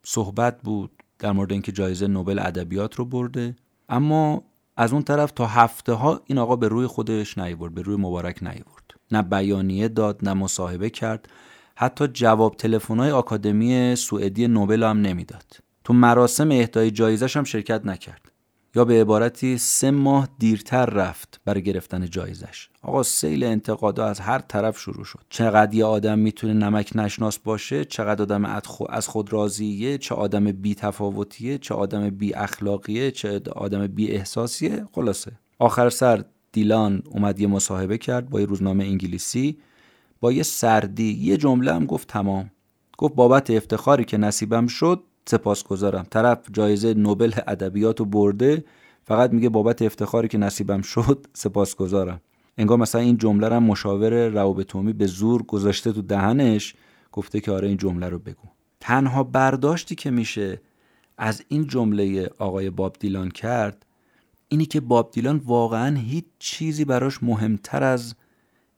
صحبت 0.03 0.61
بود 0.61 0.91
در 1.19 1.31
مورد 1.31 1.51
اینکه 1.51 1.71
جایزه 1.71 2.07
نوبل 2.07 2.39
ادبیات 2.39 2.95
رو 2.95 3.05
برده. 3.05 3.55
اما 3.89 4.43
از 4.77 4.93
اون 4.93 5.03
طرف 5.03 5.31
تا 5.31 5.45
هفته 5.45 5.93
ها 5.93 6.21
این 6.25 6.37
آقا 6.37 6.55
به 6.55 6.67
روی 6.67 6.87
خودش 6.87 7.37
نیورد 7.37 7.73
به 7.73 7.81
روی 7.81 7.95
مبارک 7.95 8.43
نیورد 8.43 8.94
نه 9.11 9.21
بیانیه 9.21 9.87
داد 9.87 10.19
نه 10.23 10.33
مصاحبه 10.33 10.89
کرد. 10.89 11.29
حتی 11.75 12.07
جواب 12.07 12.55
های 12.89 13.11
آکادمی 13.11 13.95
سوئدی 13.95 14.47
نوبل 14.47 14.83
هم 14.83 15.01
نمی‌داد. 15.01 15.45
تو 15.83 15.93
مراسم 15.93 16.51
اهدای 16.51 16.91
جایزش 16.91 17.37
هم 17.37 17.43
شرکت 17.43 17.85
نکرد. 17.85 18.31
یا 18.75 18.85
به 18.85 19.01
عبارتی 19.01 19.57
سه 19.57 19.91
ماه 19.91 20.27
دیرتر 20.39 20.85
رفت 20.85 21.41
برای 21.45 21.63
گرفتن 21.63 22.09
جایزش. 22.09 22.69
آقا 22.81 23.03
سیل 23.03 23.43
انتقادا 23.43 24.05
از 24.05 24.19
هر 24.19 24.39
طرف 24.39 24.79
شروع 24.79 25.03
شد. 25.03 25.19
چقدر 25.29 25.75
یه 25.75 25.85
آدم 25.85 26.19
می‌تونه 26.19 26.53
نمک 26.53 26.91
نشناس 26.95 27.37
باشه 27.37 27.85
چقدر 27.85 28.21
آدم 28.21 28.45
از 28.89 29.07
خود 29.07 29.33
راضیه 29.33 29.97
چه 29.97 30.15
آدم 30.15 30.51
بی 30.51 30.75
تفاوتیه 30.75 31.57
چه 31.57 31.75
آدم 31.75 32.09
بی 32.09 32.33
اخلاقیه 32.33 33.11
چه 33.11 33.41
آدم 33.55 33.87
بی 33.87 34.11
احساسیه 34.11 34.87
خلاصه. 34.91 35.31
آخر 35.59 35.89
سر 35.89 36.23
دیلان 36.55 37.01
اومد 37.11 37.39
یه 37.39 37.47
مصاحبه 37.47 37.97
کرد 37.97 38.29
با 38.29 38.39
یه 38.39 38.45
روزنامه 38.45 38.83
انگلیسی 38.83 39.57
با 40.19 40.31
یه 40.31 40.43
سردی 40.43 41.13
یه 41.13 41.37
جمله 41.37 41.73
هم 41.73 41.85
گفت 41.85 42.07
تمام. 42.07 42.51
گفت 42.97 43.15
بابت 43.15 43.49
افتخاری 43.49 44.05
که 44.05 44.17
نصیبم 44.17 44.67
شد 44.67 45.03
سپاسگزارم. 45.25 46.05
طرف 46.09 46.39
جایزه 46.51 46.93
نوبل 46.93 47.31
ادبیات 47.47 47.99
رو 47.99 48.05
برده 48.05 48.65
فقط 49.03 49.33
میگه 49.33 49.49
بابت 49.49 49.81
افتخاری 49.81 50.27
که 50.27 50.37
نصیبم 50.37 50.81
شد 50.81 51.27
سپاسگزارم. 51.33 52.21
انگار 52.57 52.77
مثلا 52.77 53.01
این 53.01 53.17
جمله 53.17 53.49
رو 53.49 53.59
مشاور 53.59 54.27
روابطومی 54.27 54.93
به 54.93 55.05
زور 55.07 55.43
گذاشته 55.43 55.91
تو 55.91 56.01
دهنش 56.01 56.75
گفته 57.11 57.39
که 57.39 57.51
آره 57.51 57.67
این 57.67 57.77
جمله 57.77 58.09
رو 58.09 58.19
بگو. 58.19 58.47
تنها 58.79 59.23
برداشتی 59.23 59.95
که 59.95 60.11
میشه 60.11 60.61
از 61.17 61.43
این 61.47 61.67
جمله 61.67 62.29
آقای 62.39 62.69
باب 62.69 62.95
دیلان 62.99 63.29
کرد 63.29 63.85
اینی 64.47 64.65
که 64.65 64.81
باب 64.81 65.11
دیلان 65.11 65.37
واقعا 65.37 65.97
هیچ 65.97 66.25
چیزی 66.39 66.85
براش 66.85 67.23
مهمتر 67.23 67.83
از 67.83 68.15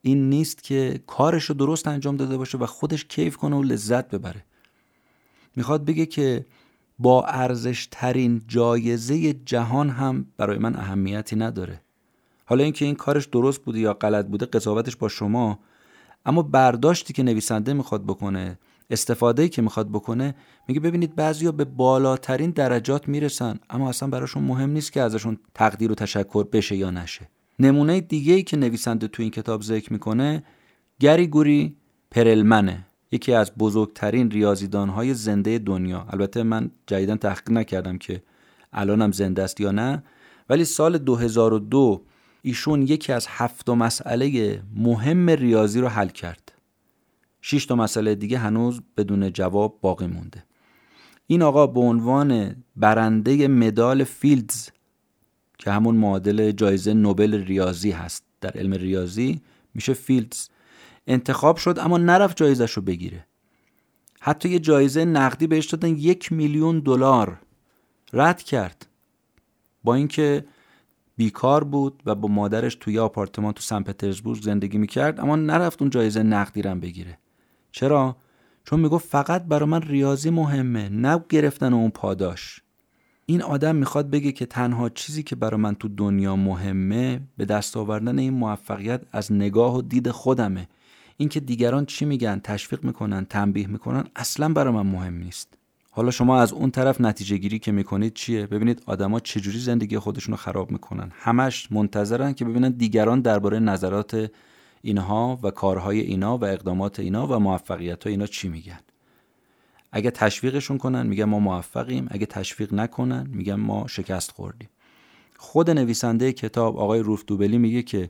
این 0.01 0.29
نیست 0.29 0.63
که 0.63 0.99
کارش 1.07 1.45
رو 1.45 1.55
درست 1.55 1.87
انجام 1.87 2.17
داده 2.17 2.37
باشه 2.37 2.57
و 2.57 2.65
خودش 2.65 3.05
کیف 3.05 3.37
کنه 3.37 3.55
و 3.55 3.63
لذت 3.63 4.09
ببره. 4.09 4.45
می‌خواد 5.55 5.85
بگه 5.85 6.05
که 6.05 6.45
با 6.99 7.25
ارزش 7.25 7.87
ترین 7.91 8.41
جایزه 8.47 9.33
جهان 9.33 9.89
هم 9.89 10.25
برای 10.37 10.57
من 10.57 10.75
اهمیتی 10.75 11.35
نداره. 11.35 11.81
حالا 12.45 12.63
اینکه 12.63 12.85
این 12.85 12.95
کارش 12.95 13.25
درست 13.25 13.61
بوده 13.61 13.79
یا 13.79 13.93
غلط 13.93 14.25
بوده 14.25 14.45
قضاوتش 14.45 14.95
با 14.95 15.07
شما 15.07 15.59
اما 16.25 16.41
برداشتی 16.41 17.13
که 17.13 17.23
نویسنده 17.23 17.73
می‌خواد 17.73 18.03
بکنه 18.03 18.59
استفاده 18.89 19.49
که 19.49 19.61
می‌خواد 19.61 19.89
بکنه 19.89 20.35
میگه 20.67 20.79
ببینید 20.79 21.15
بعضیا 21.15 21.51
به 21.51 21.65
بالاترین 21.65 22.49
درجات 22.49 23.07
می‌رسن 23.07 23.59
اما 23.69 23.89
اصلا 23.89 24.09
براشون 24.09 24.43
مهم 24.43 24.69
نیست 24.69 24.91
که 24.91 25.01
ازشون 25.01 25.37
تقدیر 25.53 25.91
و 25.91 25.95
تشکر 25.95 26.43
بشه 26.43 26.75
یا 26.75 26.91
نشه. 26.91 27.29
نمونه 27.59 28.01
دیگه 28.01 28.33
ای 28.33 28.43
که 28.43 28.57
نویسنده 28.57 29.07
تو 29.07 29.23
این 29.23 29.31
کتاب 29.31 29.61
ذکر 29.61 29.93
می‌کنه 29.93 30.43
گری 30.99 31.27
گوری 31.27 31.75
پرلمنه 32.11 32.85
یکی 33.11 33.33
از 33.33 33.51
بزرگترین 33.59 34.31
ریاضیدانهای 34.31 35.13
زنده 35.13 35.57
دنیا. 35.57 36.07
البته 36.09 36.43
من 36.43 36.71
جدیدا 36.87 37.15
تحقیق 37.15 37.51
نکردم 37.51 37.97
که 37.97 38.23
الانم 38.73 39.11
زنده 39.11 39.43
است 39.43 39.61
یا 39.61 39.71
نه 39.71 40.03
ولی 40.49 40.65
سال 40.65 40.97
2002 40.97 42.03
ایشون 42.41 42.81
یکی 42.81 43.13
از 43.13 43.27
هفت 43.29 43.69
مسئله 43.69 44.59
مهم 44.75 45.29
ریاضی 45.29 45.81
رو 45.81 45.87
حل 45.87 46.07
کرد. 46.07 46.46
شش 47.49 47.65
تا 47.65 47.75
مسئله 47.75 48.15
دیگه 48.15 48.37
هنوز 48.37 48.81
بدون 48.97 49.33
جواب 49.33 49.79
باقی 49.81 50.07
مونده. 50.07 50.43
این 51.27 51.41
آقا 51.41 51.67
به 51.67 51.79
عنوان 51.79 52.55
برنده 52.75 53.47
مدال 53.47 54.03
فیلدز 54.03 54.69
که 55.57 55.71
همون 55.71 55.95
معادل 55.95 56.51
جایزه 56.51 56.93
نوبل 56.93 57.43
ریاضی 57.43 57.91
هست 57.91 58.23
در 58.41 58.49
علم 58.49 58.73
ریاضی 58.73 59.41
میشه 59.73 59.93
فیلدز 59.93 60.49
انتخاب 61.07 61.57
شد 61.57 61.79
اما 61.79 61.97
نرفت 61.97 62.37
جایزش 62.37 62.71
رو 62.71 62.81
بگیره. 62.81 63.25
حتی 64.19 64.49
یه 64.49 64.59
جایزه 64.59 65.05
نقدی 65.05 65.47
بهش 65.47 65.65
دادن 65.65 65.89
یک 65.89 66.31
میلیون 66.31 66.79
دلار. 66.79 67.39
رد 68.13 68.43
کرد. 68.43 68.87
با 69.83 69.95
اینکه 69.95 70.45
بیکار 71.17 71.63
بود 71.63 72.03
و 72.05 72.15
با 72.15 72.27
مادرش 72.27 72.75
توی 72.75 72.99
آپارتمان 72.99 73.53
تو 73.53 73.61
سن 73.61 73.83
پترزبورگ 73.83 74.41
زندگی 74.41 74.77
می‌کرد 74.77 75.19
اما 75.19 75.35
نرفت 75.35 75.81
اون 75.81 75.89
جایزه 75.89 76.23
نقدی 76.23 76.61
رو 76.61 76.75
بگیره. 76.75 77.17
چرا؟ 77.77 78.17
چون 78.63 78.79
می‌گفت 78.79 79.07
فقط 79.09 79.43
برای 79.43 79.69
من 79.69 79.81
ریاضی 79.81 80.29
مهمه 80.29 80.89
نه 80.89 81.23
گرفتن 81.29 81.73
اون 81.73 81.89
پاداش. 81.89 82.61
این 83.25 83.41
آدم 83.41 83.75
می‌خواد 83.75 84.09
بگه 84.09 84.31
که 84.31 84.45
تنها 84.45 84.89
چیزی 84.89 85.23
که 85.23 85.35
برای 85.35 85.61
من 85.61 85.75
تو 85.75 85.87
دنیا 85.87 86.35
مهمه 86.35 87.19
به 87.37 87.45
دست 87.45 87.77
آوردن 87.77 88.19
این 88.19 88.33
موفقیت 88.33 89.01
از 89.11 89.31
نگاه 89.31 89.77
و 89.77 89.81
دید 89.81 90.11
خودمه. 90.11 90.67
اینکه 91.17 91.39
دیگران 91.39 91.85
چی 91.85 92.05
میگن 92.05 92.39
تشویق 92.43 92.83
می‌کنن 92.83 93.25
تنبیه 93.25 93.67
می‌کنن 93.67 94.03
اصلا 94.15 94.49
برای 94.49 94.73
من 94.73 94.85
مهم 94.87 95.17
نیست. 95.17 95.53
حالا 95.91 96.11
شما 96.11 96.41
از 96.41 96.53
اون 96.53 96.71
طرف 96.71 97.01
نتیجه 97.01 97.37
گیری 97.37 97.59
که 97.59 97.71
می‌کنید 97.71 98.13
چیه؟ 98.13 98.47
ببینید 98.47 98.83
آدما 98.85 99.19
چجوری 99.19 99.59
زندگی 99.59 99.99
خودشون 99.99 100.31
رو 100.31 100.37
خراب 100.37 100.71
می‌کنن. 100.71 101.11
همش 101.13 101.71
منتظرن 101.71 102.33
که 102.33 102.45
ببینن 102.45 102.69
دیگران 102.69 103.21
درباره 103.21 103.59
نظرات 103.59 104.31
اینها 104.87 105.39
و 105.43 105.51
کارهای 105.51 105.99
اینا 105.99 106.37
و 106.37 106.45
اقدامات 106.45 106.99
اینا 106.99 107.27
و 107.27 107.39
موفقیت 107.39 108.07
اینا 108.07 108.25
چی 108.25 108.49
میگن؟ 108.49 108.79
اگه 109.91 110.11
تشویقشون 110.11 110.77
کنن 110.77 111.07
میگن 111.07 111.23
ما 111.23 111.39
موفقیم. 111.39 112.07
اگه 112.11 112.25
تشویق 112.25 112.73
نکنن 112.73 113.27
میگن 113.31 113.55
ما 113.55 113.87
شکست 113.87 114.31
خوردیم. 114.31 114.69
خود 115.37 115.69
نویسنده 115.69 116.33
کتاب 116.33 116.77
آقای 116.77 116.99
روف 116.99 117.23
دوبلی 117.25 117.57
میگه 117.57 117.83
که 117.83 118.09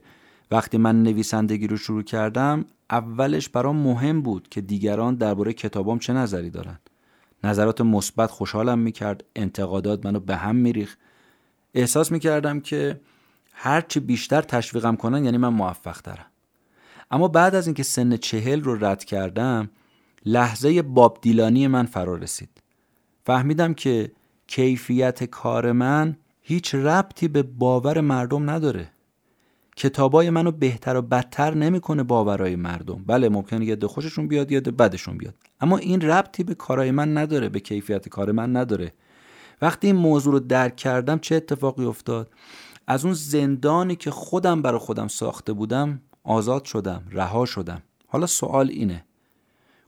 وقتی 0.50 0.78
من 0.78 1.02
نویسندگی 1.02 1.66
رو 1.66 1.76
شروع 1.76 2.02
کردم 2.02 2.64
اولش 2.90 3.48
برام 3.48 3.76
مهم 3.76 4.22
بود 4.22 4.48
که 4.48 4.60
دیگران 4.60 5.14
درباره 5.14 5.52
کتابام 5.52 5.98
چه 5.98 6.12
نظری 6.12 6.50
دارن. 6.50 6.78
نظرات 7.44 7.80
مثبت 7.80 8.30
خوشحالم 8.30 8.78
می‌کرد 8.78 9.24
انتقادات 9.36 10.06
منو 10.06 10.20
به 10.20 10.36
هم 10.36 10.56
میریخ 10.56 10.96
احساس 11.74 12.12
می‌کردم 12.12 12.60
که 12.60 13.00
هرچی 13.52 14.00
بیشتر 14.00 14.42
تشویقم 14.42 14.96
کنن 14.96 15.24
یعنی 15.24 15.36
من 15.36 15.48
موفق 15.48 16.00
ترم. 16.00 16.26
اما 17.10 17.28
بعد 17.28 17.54
از 17.54 17.66
اینکه 17.66 17.82
سن 17.82 18.16
چهل 18.16 18.62
رو 18.62 18.84
رد 18.84 19.04
کردم 19.04 19.70
لحظه 20.26 20.82
باب 20.82 21.18
دیلانی 21.22 21.66
من 21.66 21.86
فرا 21.86 22.14
رسید. 22.14 22.62
فهمیدم 23.26 23.74
که 23.74 24.12
کیفیت 24.46 25.24
کار 25.24 25.72
من 25.72 26.16
هیچ 26.40 26.74
ربطی 26.74 27.28
به 27.28 27.42
باور 27.42 28.00
مردم 28.00 28.50
نداره. 28.50 28.90
کتابای 29.76 30.30
منو 30.30 30.50
بهتر 30.50 30.96
و 30.96 31.02
بدتر 31.02 31.54
نمی‌کنه 31.54 32.02
باورای 32.02 32.56
مردم. 32.56 33.04
بله 33.06 33.28
ممکنه 33.28 33.64
یه 33.64 33.76
خوششون 33.76 34.28
بیاد 34.28 34.52
یه 34.52 34.60
بدشون 34.60 35.18
بیاد. 35.18 35.34
اما 35.60 35.78
این 35.78 36.00
ربطی 36.00 36.44
به 36.44 36.54
کارای 36.54 36.90
من 36.90 37.18
نداره 37.18 37.48
به 37.48 37.60
کیفیت 37.60 38.08
کار 38.08 38.32
من 38.32 38.56
نداره. 38.56 38.92
وقتی 39.62 39.86
این 39.86 39.96
موضوع 39.96 40.32
رو 40.32 40.40
درک 40.40 40.76
کردم 40.76 41.18
چه 41.18 41.34
اتفاقی 41.34 41.84
افتاد؟ 41.84 42.30
از 42.86 43.04
اون 43.04 43.14
زندانی 43.14 43.96
که 43.96 44.10
خودم 44.10 44.62
برای 44.62 44.78
خودم 44.78 45.08
ساخته 45.08 45.52
بودم 45.52 46.00
آزاد 46.24 46.64
شدم 46.64 47.02
رها 47.10 47.44
شدم. 47.44 47.82
حالا 48.06 48.26
سوال 48.26 48.68
اینه 48.68 49.04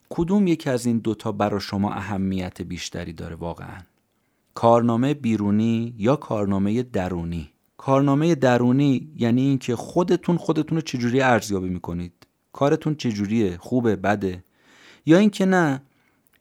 کدوم 0.09 0.47
یکی 0.47 0.71
از 0.71 0.87
این 0.87 0.99
دوتا 0.99 1.33
برای 1.33 1.61
شما 1.61 1.93
اهمیت 1.93 2.63
بیشتری 2.63 3.13
داره 3.13 3.37
واقعا؟ 3.37 3.79
کارنامه 4.55 5.15
بیرونی 5.15 5.95
یا 5.99 6.17
کارنامه 6.17 6.83
درونی؟ 6.83 7.51
کارنامه 7.77 8.35
درونی 8.35 9.11
یعنی 9.17 9.43
اینکه 9.43 9.77
خودتون 9.77 10.37
خودتون 10.37 10.79
رو 10.79 10.83
چجوری 10.83 11.21
ارزیابی 11.21 11.69
می‌کنید؟ 11.69 12.13
کارتون 12.53 12.95
چجوریه؟ 12.95 13.57
خوبه؟ 13.57 13.97
بده؟ 13.97 14.45
یا 15.07 15.19
اینکه 15.19 15.47
نه 15.47 15.83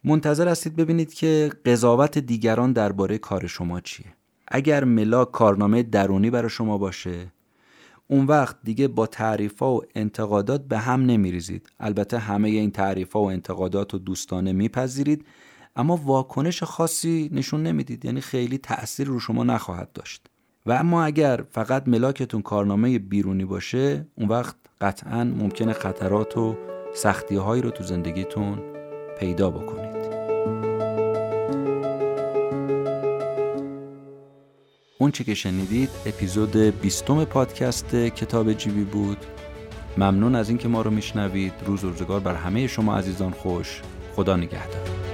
منتظر 0.04 0.48
هستید 0.48 0.76
ببینید 0.76 1.14
که 1.14 1.52
قضاوت 1.66 2.18
دیگران 2.18 2.74
درباره 2.74 3.18
کار 3.18 3.48
شما 3.48 3.82
چیه. 3.82 4.06
اگر 4.48 4.84
ملاک 4.84 5.32
کارنامه 5.32 5.84
درونی 5.84 6.30
برای 6.30 6.50
شما 6.50 6.78
باشه 6.78 7.32
اون 8.12 8.26
وقت 8.26 8.56
دیگه 8.64 8.88
با 8.88 9.08
تعریفا 9.08 9.76
و 9.76 9.82
انتقادات 9.96 10.66
به 10.66 10.78
هم 10.78 11.06
نمیریزید. 11.06 11.70
البته 11.80 12.18
همه 12.18 12.50
این 12.50 12.72
تعریفا 12.72 13.22
و 13.22 13.30
انتقادات 13.30 13.94
و 13.94 13.98
دوستانه 13.98 14.52
میپذیرید 14.52 15.26
اما 15.76 15.96
واکنش 15.96 16.64
خاصی 16.64 17.30
نشون 17.34 17.64
نمی‌دید. 17.64 18.06
یعنی 18.06 18.22
خیلی 18.22 18.58
تأثیر 18.58 19.08
رو 19.08 19.20
شما 19.20 19.44
نخواهد 19.44 19.92
داشت. 19.94 20.28
و 20.66 20.72
اما 20.72 21.04
اگر 21.04 21.44
فقط 21.52 21.88
ملاکتون 21.88 22.42
کارنامه 22.42 23.00
بیرونی 23.00 23.46
باشه 23.46 24.08
اون 24.16 24.28
وقت 24.30 24.56
قطعا 24.82 25.24
ممکنه 25.24 25.74
خطرات 25.74 26.38
و 26.38 26.56
سختی 26.96 27.36
هایی 27.36 27.62
رو 27.62 27.70
تو 27.70 27.84
زندگیتون 27.84 28.60
پیدا 29.20 29.50
بکنید. 29.50 29.89
اون 35.02 35.12
چه 35.12 35.24
که 35.24 35.34
شنیدید 35.34 35.90
اپیزود 36.06 36.58
بیستم 36.58 37.26
پادکست 37.26 37.96
کتاب 37.96 38.54
جیبی 38.54 38.84
بود. 38.84 39.18
ممنون 39.98 40.36
از 40.36 40.50
اینکه 40.50 40.68
ما 40.68 40.82
رو 40.82 40.92
میشنوید. 40.92 41.54
روز 41.66 41.84
روزگار 41.84 42.20
بر 42.20 42.36
همه 42.36 42.68
شما 42.68 42.98
عزیزان 42.98 43.32
خوش. 43.32 43.82
خدا 44.16 44.36
نگهدار. 44.36 45.09